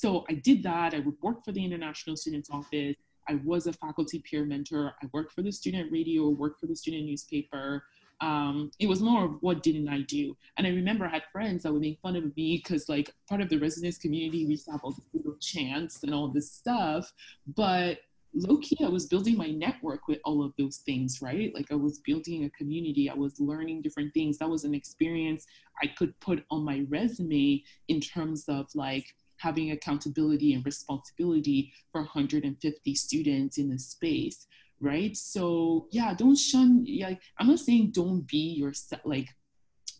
So 0.00 0.24
I 0.28 0.34
did 0.34 0.62
that. 0.62 0.94
I 0.94 1.00
would 1.00 1.16
work 1.22 1.44
for 1.44 1.52
the 1.52 1.64
International 1.64 2.16
Students 2.16 2.50
Office. 2.50 2.94
I 3.28 3.40
was 3.44 3.66
a 3.66 3.72
faculty 3.72 4.20
peer 4.20 4.44
mentor. 4.44 4.94
I 5.02 5.06
worked 5.12 5.32
for 5.32 5.42
the 5.42 5.52
student 5.52 5.90
radio, 5.92 6.28
worked 6.28 6.60
for 6.60 6.66
the 6.66 6.76
student 6.76 7.04
newspaper 7.06 7.82
um, 8.20 8.70
it 8.80 8.88
was 8.88 9.00
more 9.00 9.26
of 9.26 9.32
what 9.40 9.62
didn't 9.62 9.88
I 9.88 10.02
do? 10.02 10.36
And 10.56 10.66
I 10.66 10.70
remember 10.70 11.06
I 11.06 11.10
had 11.10 11.22
friends 11.30 11.62
that 11.62 11.72
would 11.72 11.82
make 11.82 12.00
fun 12.00 12.16
of 12.16 12.24
me 12.36 12.60
because 12.62 12.88
like 12.88 13.14
part 13.28 13.40
of 13.40 13.48
the 13.48 13.58
residence 13.58 13.98
community, 13.98 14.44
we 14.44 14.52
used 14.52 14.64
to 14.66 14.72
have 14.72 14.80
all 14.82 14.90
this 14.90 15.06
little 15.12 15.36
chants 15.40 16.02
and 16.02 16.12
all 16.12 16.28
this 16.28 16.50
stuff. 16.50 17.12
But 17.54 17.98
low 18.34 18.58
key, 18.58 18.78
I 18.84 18.88
was 18.88 19.06
building 19.06 19.36
my 19.36 19.50
network 19.50 20.08
with 20.08 20.18
all 20.24 20.44
of 20.44 20.52
those 20.58 20.78
things, 20.78 21.22
right? 21.22 21.54
Like 21.54 21.70
I 21.70 21.76
was 21.76 22.00
building 22.00 22.44
a 22.44 22.50
community, 22.50 23.08
I 23.08 23.14
was 23.14 23.38
learning 23.38 23.82
different 23.82 24.12
things. 24.14 24.38
That 24.38 24.50
was 24.50 24.64
an 24.64 24.74
experience 24.74 25.46
I 25.80 25.86
could 25.86 26.18
put 26.18 26.44
on 26.50 26.64
my 26.64 26.86
resume 26.88 27.62
in 27.86 28.00
terms 28.00 28.46
of 28.48 28.66
like 28.74 29.14
having 29.38 29.70
accountability 29.70 30.54
and 30.54 30.64
responsibility 30.64 31.72
for 31.92 32.02
150 32.02 32.94
students 32.94 33.58
in 33.58 33.72
a 33.72 33.78
space 33.78 34.46
right? 34.80 35.16
So 35.16 35.88
yeah, 35.90 36.14
don't 36.14 36.38
shun. 36.38 36.84
Yeah, 36.86 37.14
I'm 37.38 37.48
not 37.48 37.58
saying 37.58 37.90
don't 37.90 38.26
be 38.26 38.54
yourself, 38.54 39.02
like 39.04 39.28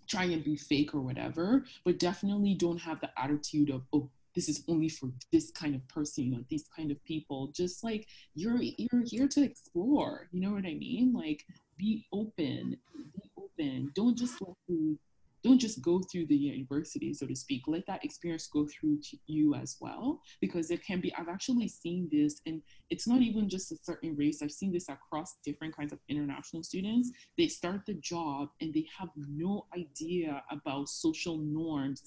try 0.09 0.24
and 0.24 0.42
be 0.42 0.57
fake 0.57 0.94
or 0.94 1.01
whatever, 1.01 1.64
but 1.85 1.98
definitely 1.98 2.55
don't 2.55 2.79
have 2.79 3.01
the 3.01 3.11
attitude 3.18 3.70
of 3.70 3.83
oh 3.92 4.11
this 4.35 4.48
is 4.48 4.62
only 4.68 4.88
for 4.88 5.11
this 5.33 5.51
kind 5.51 5.74
of 5.74 5.87
person 5.88 6.35
or 6.35 6.44
these 6.48 6.68
kind 6.74 6.90
of 6.90 7.03
people. 7.05 7.48
Just 7.55 7.83
like 7.83 8.07
you're 8.35 8.61
you're 8.62 9.05
here 9.05 9.29
to 9.29 9.42
explore. 9.42 10.29
You 10.33 10.40
know 10.40 10.53
what 10.53 10.64
I 10.64 10.74
mean? 10.74 11.12
Like 11.12 11.44
be 11.77 12.07
open, 12.12 12.77
be 12.94 13.31
open. 13.37 13.92
Don't 13.94 14.16
just 14.16 14.40
let 14.40 14.55
the 14.68 14.96
don't 15.44 15.59
just 15.59 15.81
go 15.83 16.01
through 16.01 16.27
the 16.27 16.37
university, 16.37 17.14
so 17.14 17.27
to 17.27 17.37
speak. 17.37 17.62
Let 17.66 17.87
that 17.87 18.05
experience 18.05 18.48
go 18.48 18.66
through 18.66 19.01
to 19.03 19.16
you 19.27 19.55
as 19.55 19.77
well, 19.81 20.20
because 20.40 20.70
it 20.70 20.85
can 20.85 21.01
be. 21.01 21.14
I've 21.14 21.29
actually 21.29 21.68
seen 21.68 22.09
this, 22.11 22.40
and 22.46 22.62
it's 22.90 23.07
not 23.07 23.20
even 23.22 23.48
just 23.48 23.70
a 23.72 23.77
certain 23.77 24.16
race. 24.16 24.42
I've 24.42 24.51
seen 24.51 24.72
this 24.72 24.88
across 24.88 25.37
different 25.44 25.77
kinds 25.77 25.92
of 25.92 26.01
international 26.09 26.62
students. 26.62 27.11
They 27.37 27.48
start 27.48 27.83
the 27.87 27.94
job 27.94 28.48
and 28.61 28.74
they 28.74 28.87
have 28.98 29.11
no 29.16 29.66
idea 29.77 30.42
about 30.51 30.88
social 30.88 31.38
norms 31.38 32.03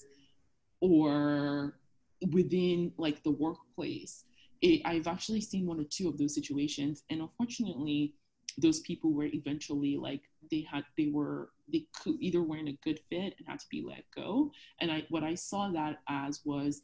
or 0.80 1.78
within 2.32 2.92
like 2.98 3.22
the 3.22 3.30
workplace. 3.30 4.24
It, 4.60 4.82
I've 4.84 5.06
actually 5.06 5.40
seen 5.40 5.66
one 5.66 5.80
or 5.80 5.84
two 5.84 6.08
of 6.08 6.18
those 6.18 6.34
situations, 6.34 7.02
and 7.10 7.20
unfortunately, 7.20 8.14
those 8.58 8.80
people 8.80 9.12
were 9.12 9.26
eventually 9.32 9.96
like 9.96 10.22
they 10.50 10.66
had 10.70 10.84
they 10.96 11.08
were 11.08 11.50
they 11.72 11.86
could 12.00 12.14
either 12.20 12.42
weren't 12.42 12.68
a 12.68 12.78
good 12.84 13.00
fit 13.08 13.34
and 13.38 13.46
had 13.46 13.58
to 13.58 13.66
be 13.70 13.82
let 13.82 14.04
go 14.14 14.50
and 14.80 14.90
i 14.90 15.04
what 15.10 15.22
i 15.22 15.34
saw 15.34 15.68
that 15.70 15.98
as 16.08 16.40
was 16.44 16.82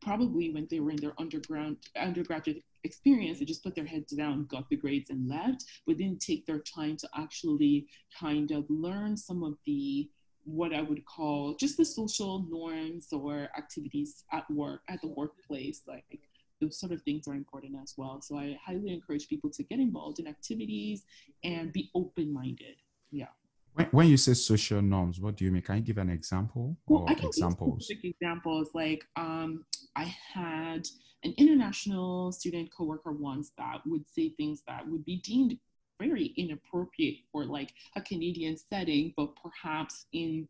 probably 0.00 0.50
when 0.50 0.66
they 0.70 0.80
were 0.80 0.90
in 0.90 0.96
their 0.96 1.14
underground 1.18 1.76
undergraduate 1.96 2.62
experience 2.84 3.38
they 3.38 3.44
just 3.44 3.62
put 3.62 3.74
their 3.74 3.84
heads 3.84 4.12
down 4.12 4.46
got 4.46 4.68
the 4.68 4.76
grades 4.76 5.10
and 5.10 5.28
left 5.28 5.64
but 5.86 5.98
didn't 5.98 6.20
take 6.20 6.46
their 6.46 6.60
time 6.60 6.96
to 6.96 7.08
actually 7.16 7.86
kind 8.18 8.50
of 8.50 8.64
learn 8.68 9.16
some 9.16 9.42
of 9.42 9.54
the 9.66 10.08
what 10.44 10.72
i 10.72 10.80
would 10.80 11.04
call 11.04 11.54
just 11.56 11.76
the 11.76 11.84
social 11.84 12.46
norms 12.48 13.12
or 13.12 13.48
activities 13.56 14.24
at 14.32 14.50
work 14.50 14.80
at 14.88 15.00
the 15.02 15.08
workplace 15.08 15.82
like 15.86 16.20
those 16.60 16.78
sort 16.78 16.92
of 16.92 17.02
things 17.02 17.26
are 17.26 17.34
important 17.34 17.74
as 17.82 17.94
well. 17.96 18.20
So 18.20 18.36
I 18.36 18.58
highly 18.64 18.92
encourage 18.92 19.28
people 19.28 19.50
to 19.50 19.62
get 19.62 19.80
involved 19.80 20.18
in 20.18 20.26
activities 20.26 21.04
and 21.42 21.72
be 21.72 21.90
open 21.94 22.32
minded. 22.32 22.76
Yeah. 23.10 23.26
When, 23.74 23.86
when 23.86 24.08
you 24.08 24.16
say 24.16 24.34
social 24.34 24.82
norms, 24.82 25.20
what 25.20 25.36
do 25.36 25.44
you 25.44 25.52
mean? 25.52 25.62
Can 25.62 25.76
you 25.76 25.82
give 25.82 25.98
an 25.98 26.10
example 26.10 26.76
or 26.86 27.04
well, 27.04 27.08
I 27.08 27.14
can 27.14 27.28
examples? 27.28 27.90
Examples. 27.90 28.70
Like 28.74 29.04
um, 29.16 29.64
I 29.96 30.14
had 30.34 30.86
an 31.22 31.34
international 31.36 32.32
student 32.32 32.70
coworker 32.76 33.12
once 33.12 33.52
that 33.58 33.80
would 33.86 34.06
say 34.08 34.30
things 34.30 34.62
that 34.66 34.88
would 34.88 35.04
be 35.04 35.16
deemed 35.16 35.56
very 36.00 36.32
inappropriate 36.36 37.18
for 37.30 37.44
like 37.44 37.72
a 37.94 38.00
Canadian 38.00 38.56
setting, 38.56 39.12
but 39.16 39.30
perhaps 39.36 40.06
in 40.12 40.48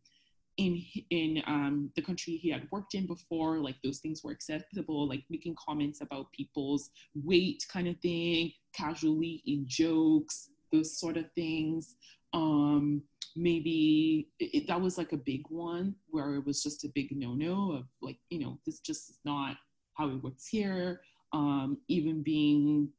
in 0.57 0.83
in 1.09 1.41
um, 1.47 1.91
the 1.95 2.01
country 2.01 2.37
he 2.37 2.49
had 2.49 2.67
worked 2.71 2.93
in 2.93 3.05
before, 3.07 3.59
like 3.59 3.75
those 3.83 3.99
things 3.99 4.23
were 4.23 4.31
acceptable, 4.31 5.07
like 5.07 5.23
making 5.29 5.55
comments 5.55 6.01
about 6.01 6.31
people's 6.31 6.89
weight, 7.15 7.65
kind 7.71 7.87
of 7.87 7.97
thing, 7.99 8.51
casually 8.73 9.41
in 9.45 9.65
jokes, 9.67 10.49
those 10.71 10.97
sort 10.99 11.17
of 11.17 11.25
things. 11.35 11.95
Um, 12.33 13.03
maybe 13.35 14.29
it, 14.39 14.67
that 14.67 14.81
was 14.81 14.97
like 14.97 15.13
a 15.13 15.17
big 15.17 15.43
one 15.49 15.95
where 16.09 16.35
it 16.35 16.45
was 16.45 16.63
just 16.63 16.83
a 16.83 16.89
big 16.89 17.15
no-no 17.15 17.71
of 17.73 17.85
like, 18.01 18.17
you 18.29 18.39
know, 18.39 18.59
this 18.65 18.79
just 18.79 19.09
is 19.09 19.19
not 19.25 19.57
how 19.93 20.09
it 20.09 20.23
works 20.23 20.47
here. 20.47 21.01
Um, 21.33 21.77
even 21.87 22.23
being 22.23 22.89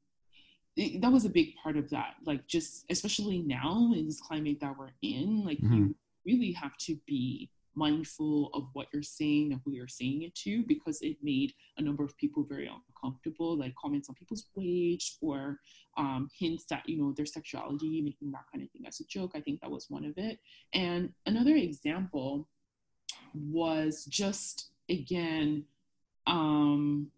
it, 0.77 1.01
that 1.03 1.12
was 1.12 1.25
a 1.25 1.31
big 1.31 1.55
part 1.57 1.77
of 1.77 1.90
that 1.90 2.14
like 2.25 2.47
just 2.47 2.87
especially 2.90 3.42
now 3.42 3.92
in 3.95 4.07
this 4.07 4.21
climate 4.21 4.59
that 4.61 4.77
we're 4.79 4.92
in 5.03 5.45
like 5.45 5.59
mm-hmm. 5.59 5.75
you 5.75 5.95
really 6.25 6.53
have 6.53 6.77
to 6.79 6.97
be 7.07 7.51
mindful 7.75 8.51
of 8.55 8.69
what 8.73 8.87
you're 8.93 9.03
saying 9.03 9.53
and 9.53 9.61
who 9.65 9.73
you're 9.73 9.89
saying 9.89 10.23
it 10.23 10.35
to 10.35 10.63
because 10.67 11.01
it 11.03 11.17
made 11.23 11.53
a 11.79 11.83
number 11.83 12.05
of 12.05 12.17
people 12.17 12.45
very 12.45 12.69
uncomfortable 12.69 13.57
like 13.57 13.75
comments 13.81 14.09
on 14.09 14.15
people's 14.15 14.47
wage 14.55 15.17
or 15.21 15.59
um, 15.97 16.29
hints 16.39 16.65
that 16.71 16.83
you 16.87 16.99
know 16.99 17.13
their 17.17 17.27
sexuality 17.27 18.01
making 18.03 18.31
that 18.31 18.45
kind 18.53 18.65
of 18.65 18.71
thing 18.71 18.83
as 18.87 19.01
a 19.01 19.05
joke 19.05 19.33
i 19.35 19.41
think 19.41 19.61
that 19.61 19.71
was 19.71 19.87
one 19.89 20.05
of 20.05 20.13
it 20.17 20.39
and 20.75 21.11
another 21.27 21.55
example 21.55 22.49
was 23.35 24.05
just 24.07 24.71
again 24.89 25.65
um, 26.27 27.09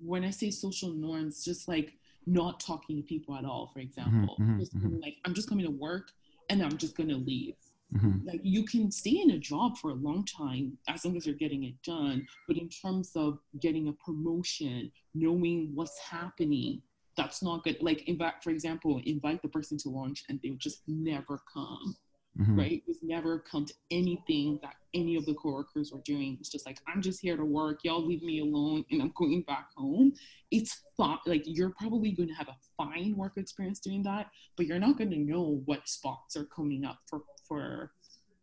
when 0.00 0.24
i 0.24 0.30
say 0.30 0.50
social 0.50 0.90
norms 0.90 1.44
just 1.44 1.68
like 1.68 1.94
not 2.24 2.60
talking 2.60 2.96
to 2.96 3.02
people 3.02 3.34
at 3.34 3.44
all 3.44 3.70
for 3.72 3.80
example 3.80 4.36
mm-hmm, 4.40 4.60
just 4.60 4.76
mm-hmm. 4.76 5.00
like 5.00 5.16
i'm 5.24 5.34
just 5.34 5.48
coming 5.48 5.64
to 5.64 5.72
work 5.72 6.12
and 6.52 6.62
I'm 6.62 6.76
just 6.76 6.96
going 6.96 7.08
to 7.08 7.16
leave. 7.16 7.56
Mm-hmm. 7.94 8.26
Like 8.26 8.40
you 8.42 8.64
can 8.64 8.90
stay 8.90 9.20
in 9.22 9.32
a 9.32 9.38
job 9.38 9.76
for 9.76 9.90
a 9.90 9.94
long 9.94 10.24
time 10.24 10.78
as 10.88 11.04
long 11.04 11.16
as 11.16 11.26
you're 11.26 11.34
getting 11.34 11.64
it 11.64 11.74
done. 11.84 12.26
But 12.48 12.56
in 12.56 12.68
terms 12.68 13.12
of 13.14 13.38
getting 13.60 13.88
a 13.88 13.92
promotion, 13.92 14.90
knowing 15.14 15.72
what's 15.74 15.98
happening, 15.98 16.82
that's 17.16 17.42
not 17.42 17.64
good. 17.64 17.76
Like 17.80 18.08
invite, 18.08 18.42
for 18.42 18.50
example, 18.50 19.00
invite 19.04 19.42
the 19.42 19.48
person 19.48 19.76
to 19.78 19.90
lunch 19.90 20.24
and 20.28 20.40
they 20.42 20.50
would 20.50 20.60
just 20.60 20.82
never 20.86 21.40
come 21.52 21.96
mm-hmm. 22.38 22.58
right? 22.58 22.72
It 22.72 22.82
was 22.86 22.98
never 23.02 23.38
come 23.38 23.64
to 23.66 23.74
anything 23.90 24.58
that 24.62 24.74
any 24.94 25.16
of 25.16 25.26
the 25.26 25.34
coworkers 25.34 25.92
were 25.92 26.02
doing. 26.04 26.36
It's 26.40 26.48
just 26.48 26.66
like, 26.66 26.78
I'm 26.86 27.00
just 27.00 27.20
here 27.20 27.36
to 27.36 27.44
work. 27.44 27.80
Y'all 27.82 28.04
leave 28.04 28.22
me 28.22 28.40
alone 28.40 28.84
and 28.90 29.02
I'm 29.02 29.12
going 29.16 29.42
back 29.42 29.68
home. 29.76 30.12
It's 30.50 30.80
fun. 30.96 31.18
Like, 31.26 31.42
you're 31.46 31.74
probably 31.78 32.12
going 32.12 32.28
to 32.28 32.34
have 32.34 32.48
a 32.48 32.56
fine 32.76 33.16
work 33.16 33.32
experience 33.36 33.80
doing 33.80 34.02
that, 34.04 34.30
but 34.56 34.66
you're 34.66 34.78
not 34.78 34.98
going 34.98 35.10
to 35.10 35.18
know 35.18 35.62
what 35.64 35.88
spots 35.88 36.36
are 36.36 36.44
coming 36.44 36.84
up 36.84 36.98
for, 37.08 37.22
for, 37.52 37.92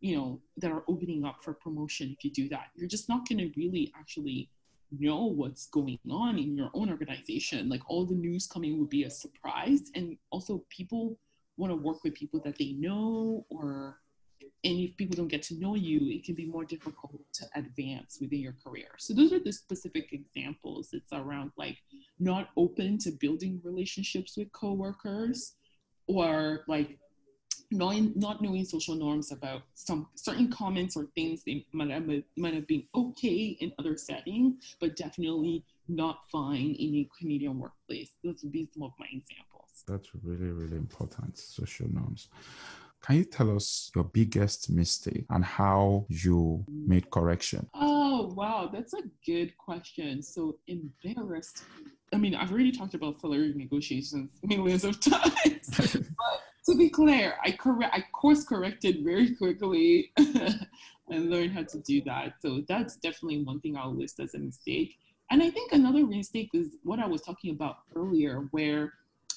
you 0.00 0.16
know, 0.16 0.40
that 0.58 0.70
are 0.70 0.84
opening 0.86 1.24
up 1.24 1.42
for 1.42 1.52
promotion 1.52 2.14
if 2.16 2.24
you 2.24 2.30
do 2.30 2.48
that. 2.48 2.66
You're 2.76 2.88
just 2.88 3.08
not 3.08 3.28
going 3.28 3.38
to 3.38 3.50
really 3.56 3.92
actually 3.98 4.48
know 4.96 5.24
what's 5.24 5.66
going 5.66 5.98
on 6.08 6.38
in 6.38 6.56
your 6.56 6.70
own 6.74 6.90
organization. 6.90 7.68
Like 7.68 7.82
all 7.88 8.06
the 8.06 8.14
news 8.14 8.46
coming 8.46 8.78
would 8.78 8.88
be 8.88 9.02
a 9.04 9.10
surprise. 9.10 9.90
And 9.96 10.16
also 10.30 10.64
people 10.68 11.18
want 11.56 11.72
to 11.72 11.76
work 11.76 12.04
with 12.04 12.14
people 12.14 12.40
that 12.44 12.56
they 12.56 12.72
know 12.72 13.44
or 13.50 13.98
and 14.62 14.78
if 14.78 14.94
people 14.98 15.16
don't 15.16 15.28
get 15.28 15.42
to 15.44 15.58
know 15.58 15.74
you, 15.74 16.00
it 16.10 16.22
can 16.24 16.34
be 16.34 16.44
more 16.44 16.66
difficult 16.66 17.22
to 17.32 17.46
advance 17.54 18.18
within 18.20 18.40
your 18.40 18.54
career. 18.62 18.88
So 18.98 19.14
those 19.14 19.32
are 19.32 19.38
the 19.38 19.52
specific 19.52 20.12
examples. 20.12 20.90
It's 20.92 21.12
around 21.14 21.52
like 21.56 21.78
not 22.18 22.50
open 22.58 22.98
to 22.98 23.10
building 23.12 23.60
relationships 23.64 24.36
with 24.36 24.52
coworkers 24.52 25.54
or 26.06 26.64
like 26.68 26.98
knowing 27.70 28.12
not 28.16 28.42
knowing 28.42 28.64
social 28.64 28.94
norms 28.94 29.30
about 29.32 29.62
some 29.74 30.08
certain 30.14 30.50
comments 30.50 30.96
or 30.96 31.06
things 31.14 31.42
they 31.44 31.64
might 31.72 31.90
have, 31.90 32.08
might 32.36 32.54
have 32.54 32.66
been 32.66 32.84
okay 32.94 33.56
in 33.60 33.72
other 33.78 33.96
settings, 33.96 34.76
but 34.80 34.96
definitely 34.96 35.64
not 35.88 36.20
fine 36.30 36.74
in 36.78 36.94
a 36.96 37.08
Canadian 37.18 37.58
workplace. 37.58 38.12
Those 38.24 38.42
would 38.42 38.52
be 38.52 38.68
some 38.72 38.82
of 38.82 38.92
my 38.98 39.06
examples. 39.06 39.84
That's 39.86 40.08
really, 40.22 40.52
really 40.52 40.76
important. 40.76 41.38
Social 41.38 41.88
norms. 41.92 42.28
Can 43.02 43.16
you 43.16 43.24
tell 43.24 43.56
us 43.56 43.90
your 43.94 44.04
biggest 44.04 44.70
mistake 44.70 45.24
and 45.30 45.42
how 45.42 46.04
you 46.10 46.64
made 46.68 47.10
correction? 47.10 47.68
Oh, 47.72 48.32
wow. 48.36 48.68
That's 48.70 48.92
a 48.92 49.02
good 49.24 49.56
question. 49.56 50.22
So, 50.22 50.58
embarrassed. 50.66 51.64
I 52.12 52.18
mean, 52.18 52.34
I've 52.34 52.52
already 52.52 52.72
talked 52.72 52.92
about 52.92 53.18
salary 53.18 53.54
negotiations 53.56 54.32
millions 54.42 54.84
of 54.84 55.00
times. 55.00 55.70
but 55.70 56.40
to 56.70 56.76
be 56.76 56.88
clear, 56.88 57.34
I 57.44 57.52
correct 57.52 57.94
I 57.94 58.04
course 58.12 58.44
corrected 58.44 59.04
very 59.04 59.34
quickly 59.34 60.12
and 60.16 61.30
learned 61.30 61.52
how 61.52 61.64
to 61.64 61.78
do 61.78 62.02
that. 62.02 62.34
So 62.40 62.62
that's 62.68 62.96
definitely 62.96 63.42
one 63.42 63.60
thing 63.60 63.76
I'll 63.76 63.94
list 63.94 64.20
as 64.20 64.34
a 64.34 64.38
mistake. 64.38 64.96
And 65.30 65.42
I 65.42 65.50
think 65.50 65.72
another 65.72 66.04
mistake 66.06 66.50
is 66.54 66.76
what 66.82 66.98
I 66.98 67.06
was 67.06 67.22
talking 67.22 67.50
about 67.52 67.78
earlier, 67.94 68.48
where 68.50 68.94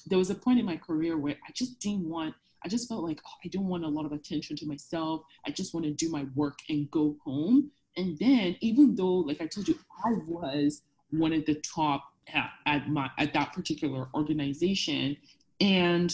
there 0.08 0.18
was 0.18 0.30
a 0.30 0.36
point 0.36 0.60
in 0.60 0.66
my 0.66 0.78
career 0.78 1.18
where 1.18 1.36
I 1.48 1.52
just 1.54 1.80
didn't 1.80 2.08
want 2.10 2.36
I 2.66 2.70
just 2.70 2.88
felt 2.88 3.04
like 3.04 3.20
oh, 3.26 3.38
I 3.44 3.50
don't 3.50 3.68
want 3.68 3.84
a 3.84 3.90
lot 3.90 4.06
of 4.06 4.12
attention 4.12 4.56
to 4.58 4.66
myself. 4.66 5.24
I 5.46 5.52
just 5.52 5.74
want 5.74 5.86
to 5.86 5.92
do 5.92 6.10
my 6.10 6.26
work 6.36 6.60
and 6.70 6.90
go 6.92 7.18
home. 7.24 7.72
And 7.98 8.18
then, 8.18 8.56
even 8.62 8.96
though, 8.96 9.16
like 9.16 9.42
I 9.42 9.48
told 9.48 9.68
you, 9.68 9.78
I 10.06 10.14
was 10.26 10.82
one 11.12 11.34
of 11.34 11.46
the 11.46 11.56
top 11.56 12.04
at, 12.34 12.50
at 12.66 12.90
my 12.90 13.10
at 13.20 13.34
that 13.34 13.54
particular 13.54 14.08
organization, 14.16 15.18
and 15.60 16.14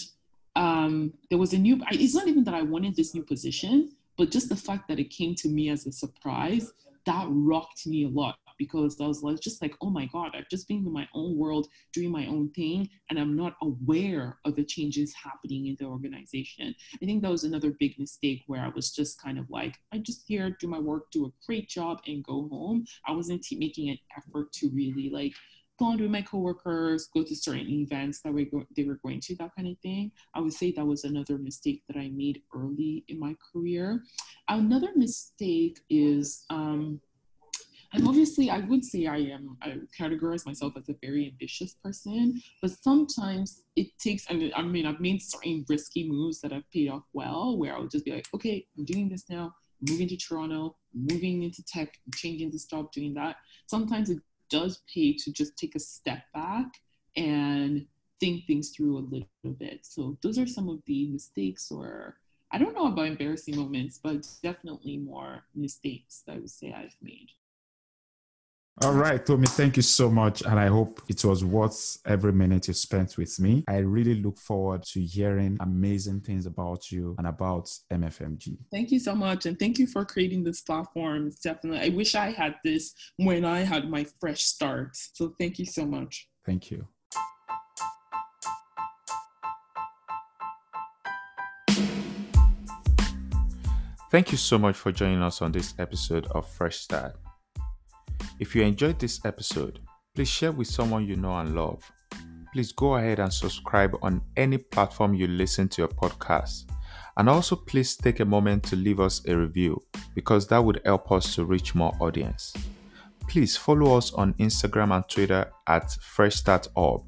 um, 0.59 1.13
there 1.29 1.39
was 1.39 1.53
a 1.53 1.57
new. 1.57 1.81
It's 1.91 2.13
not 2.13 2.27
even 2.27 2.43
that 2.43 2.53
I 2.53 2.61
wanted 2.61 2.95
this 2.95 3.15
new 3.15 3.23
position, 3.23 3.91
but 4.17 4.29
just 4.29 4.49
the 4.49 4.55
fact 4.55 4.87
that 4.89 4.99
it 4.99 5.09
came 5.09 5.33
to 5.35 5.47
me 5.47 5.69
as 5.69 5.87
a 5.87 5.91
surprise 5.91 6.71
that 7.05 7.25
rocked 7.29 7.87
me 7.87 8.05
a 8.05 8.09
lot 8.09 8.37
because 8.57 8.99
I 8.99 9.07
was 9.07 9.23
like, 9.23 9.39
just 9.39 9.61
like, 9.61 9.73
oh 9.81 9.89
my 9.89 10.05
God, 10.07 10.31
I've 10.35 10.49
just 10.49 10.67
been 10.67 10.85
in 10.85 10.91
my 10.91 11.07
own 11.13 11.37
world 11.37 11.67
doing 11.93 12.11
my 12.11 12.27
own 12.27 12.49
thing 12.49 12.89
and 13.09 13.17
I'm 13.17 13.35
not 13.35 13.55
aware 13.61 14.37
of 14.45 14.55
the 14.55 14.65
changes 14.65 15.13
happening 15.15 15.67
in 15.67 15.77
the 15.79 15.85
organization. 15.85 16.75
I 16.93 17.05
think 17.05 17.21
that 17.23 17.31
was 17.31 17.45
another 17.45 17.71
big 17.79 17.97
mistake 17.97 18.43
where 18.47 18.61
I 18.61 18.67
was 18.67 18.91
just 18.91 19.21
kind 19.21 19.39
of 19.39 19.49
like, 19.49 19.77
I 19.93 19.99
just 19.99 20.23
here, 20.27 20.55
do 20.59 20.67
my 20.67 20.77
work, 20.77 21.09
do 21.09 21.25
a 21.25 21.31
great 21.45 21.69
job 21.69 22.01
and 22.05 22.23
go 22.23 22.49
home. 22.49 22.85
I 23.07 23.13
wasn't 23.13 23.45
making 23.53 23.89
an 23.89 23.97
effort 24.17 24.51
to 24.53 24.69
really 24.69 25.09
like 25.09 25.33
bond 25.79 26.01
with 26.01 26.11
my 26.11 26.21
coworkers, 26.21 27.07
go 27.13 27.23
to 27.23 27.35
certain 27.35 27.69
events 27.69 28.21
that 28.21 28.33
we 28.33 28.45
go- 28.45 28.67
they 28.75 28.83
were 28.83 28.99
going 29.03 29.19
to, 29.21 29.35
that 29.37 29.51
kind 29.55 29.67
of 29.67 29.77
thing. 29.79 30.11
I 30.35 30.41
would 30.41 30.53
say 30.53 30.71
that 30.73 30.85
was 30.85 31.03
another 31.03 31.37
mistake 31.37 31.83
that 31.87 31.97
I 31.97 32.09
made 32.09 32.41
early 32.53 33.05
in 33.07 33.19
my 33.19 33.35
career. 33.51 34.03
Another 34.47 34.89
mistake 34.95 35.79
is 35.89 36.45
um, 36.49 37.01
and 37.93 38.07
obviously, 38.07 38.51
I 38.51 38.59
would 38.59 38.85
say 38.85 39.07
I 39.07 39.17
am, 39.17 39.57
I 39.61 39.77
categorize 39.99 40.45
myself 40.45 40.73
as 40.77 40.89
a 40.89 40.95
very 41.01 41.27
ambitious 41.27 41.73
person, 41.73 42.39
but 42.61 42.71
sometimes 42.71 43.63
it 43.75 43.87
takes, 43.97 44.29
mean, 44.29 44.51
I 44.55 44.61
mean, 44.61 44.85
I've 44.85 44.99
made 44.99 45.21
certain 45.23 45.65
risky 45.67 46.07
moves 46.07 46.39
that 46.41 46.51
have 46.51 46.69
paid 46.71 46.89
off 46.89 47.03
well, 47.13 47.57
where 47.57 47.75
I 47.75 47.79
would 47.79 47.89
just 47.89 48.05
be 48.05 48.11
like, 48.11 48.27
okay, 48.35 48.67
I'm 48.77 48.85
doing 48.85 49.09
this 49.09 49.25
now, 49.27 49.55
moving 49.89 50.07
to 50.07 50.17
Toronto, 50.17 50.75
moving 50.93 51.41
into 51.41 51.63
tech, 51.63 51.97
changing 52.13 52.51
this 52.51 52.65
job, 52.65 52.91
doing 52.91 53.15
that. 53.15 53.37
Sometimes 53.65 54.11
it 54.11 54.19
does 54.49 54.81
pay 54.93 55.13
to 55.13 55.31
just 55.31 55.57
take 55.57 55.75
a 55.75 55.79
step 55.79 56.23
back 56.33 56.81
and 57.15 57.85
think 58.19 58.45
things 58.45 58.69
through 58.69 58.97
a 58.97 59.07
little 59.09 59.57
bit. 59.57 59.85
So 59.85 60.17
those 60.21 60.37
are 60.37 60.47
some 60.47 60.69
of 60.69 60.79
the 60.85 61.07
mistakes 61.07 61.71
or 61.71 62.17
I 62.51 62.57
don't 62.57 62.73
know 62.73 62.87
about 62.87 63.07
embarrassing 63.07 63.55
moments, 63.55 63.99
but 64.01 64.27
definitely 64.41 64.97
more 64.97 65.43
mistakes 65.55 66.23
that 66.25 66.35
I 66.35 66.39
would 66.39 66.49
say 66.49 66.73
I've 66.73 66.95
made. 67.01 67.29
All 68.81 68.93
right, 68.93 69.25
Tomi, 69.25 69.45
thank 69.45 69.75
you 69.75 69.81
so 69.81 70.09
much. 70.09 70.41
And 70.41 70.57
I 70.57 70.67
hope 70.67 71.01
it 71.09 71.25
was 71.25 71.43
worth 71.43 71.97
every 72.05 72.31
minute 72.31 72.69
you 72.69 72.73
spent 72.73 73.17
with 73.17 73.37
me. 73.37 73.65
I 73.67 73.79
really 73.79 74.15
look 74.15 74.37
forward 74.37 74.83
to 74.93 75.01
hearing 75.01 75.57
amazing 75.59 76.21
things 76.21 76.45
about 76.45 76.89
you 76.89 77.13
and 77.17 77.27
about 77.27 77.69
MFMG. 77.91 78.57
Thank 78.71 78.91
you 78.91 78.99
so 78.99 79.15
much. 79.15 79.45
And 79.45 79.59
thank 79.59 79.79
you 79.79 79.85
for 79.85 80.05
creating 80.05 80.45
this 80.45 80.61
platform. 80.61 81.29
Definitely, 81.43 81.81
I 81.81 81.89
wish 81.89 82.15
I 82.15 82.31
had 82.31 82.55
this 82.63 82.93
when 83.17 83.43
I 83.43 83.59
had 83.59 83.89
my 83.89 84.05
fresh 84.21 84.45
start. 84.45 84.91
So 84.95 85.35
thank 85.37 85.59
you 85.59 85.65
so 85.65 85.85
much. 85.85 86.29
Thank 86.45 86.71
you. 86.71 86.87
Thank 94.09 94.31
you 94.31 94.37
so 94.37 94.57
much 94.57 94.77
for 94.77 94.93
joining 94.93 95.21
us 95.21 95.41
on 95.41 95.51
this 95.51 95.73
episode 95.77 96.27
of 96.27 96.47
Fresh 96.47 96.77
Start. 96.77 97.15
If 98.39 98.55
you 98.55 98.63
enjoyed 98.63 98.97
this 98.97 99.19
episode, 99.25 99.79
please 100.15 100.29
share 100.29 100.53
with 100.53 100.67
someone 100.67 101.05
you 101.05 101.17
know 101.17 101.37
and 101.39 101.53
love. 101.53 101.83
Please 102.53 102.71
go 102.71 102.95
ahead 102.95 103.19
and 103.19 103.33
subscribe 103.33 103.97
on 104.01 104.21
any 104.37 104.57
platform 104.57 105.13
you 105.13 105.27
listen 105.27 105.67
to 105.67 105.81
your 105.81 105.89
podcast. 105.89 106.63
And 107.17 107.27
also, 107.27 107.57
please 107.57 107.97
take 107.97 108.21
a 108.21 108.25
moment 108.25 108.63
to 108.63 108.77
leave 108.77 109.01
us 109.01 109.21
a 109.27 109.35
review 109.35 109.81
because 110.15 110.47
that 110.47 110.63
would 110.63 110.79
help 110.85 111.11
us 111.11 111.35
to 111.35 111.43
reach 111.43 111.75
more 111.75 111.93
audience. 111.99 112.53
Please 113.27 113.57
follow 113.57 113.97
us 113.97 114.13
on 114.13 114.33
Instagram 114.35 114.95
and 114.95 115.03
Twitter 115.09 115.51
at 115.67 115.91
Fresh 116.01 116.37
Start 116.37 116.69
Orb. 116.75 117.03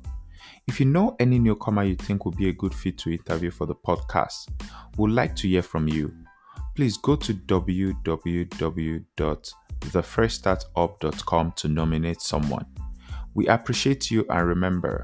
If 0.68 0.82
you 0.82 0.86
know 0.86 1.16
any 1.18 1.40
newcomer 1.40 1.84
you 1.84 1.96
think 1.96 2.26
would 2.26 2.36
be 2.36 2.50
a 2.50 2.54
good 2.54 2.74
fit 2.74 2.98
to 3.00 3.12
interview 3.12 3.52
for 3.52 3.66
the 3.66 3.76
podcast, 3.76 4.50
we'd 4.98 5.14
like 5.14 5.34
to 5.38 5.48
hear 5.48 5.62
from 5.62 5.88
you. 5.88 6.14
Please 6.76 6.98
go 6.98 7.16
to 7.16 7.34
www 7.34 9.06
thefreshstartup.com 9.82 11.54
to 11.58 11.68
nominate 11.68 12.22
someone. 12.22 12.66
We 13.34 13.48
appreciate 13.48 14.12
you 14.12 14.26
and 14.30 14.48
remember, 14.48 15.02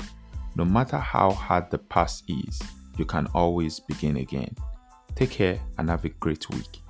no 0.55 0.65
matter 0.65 0.97
how 0.97 1.31
hard 1.31 1.69
the 1.71 1.77
past 1.77 2.23
is, 2.27 2.61
you 2.97 3.05
can 3.05 3.27
always 3.33 3.79
begin 3.79 4.17
again. 4.17 4.55
Take 5.15 5.31
care 5.31 5.59
and 5.77 5.89
have 5.89 6.05
a 6.05 6.09
great 6.09 6.49
week. 6.49 6.81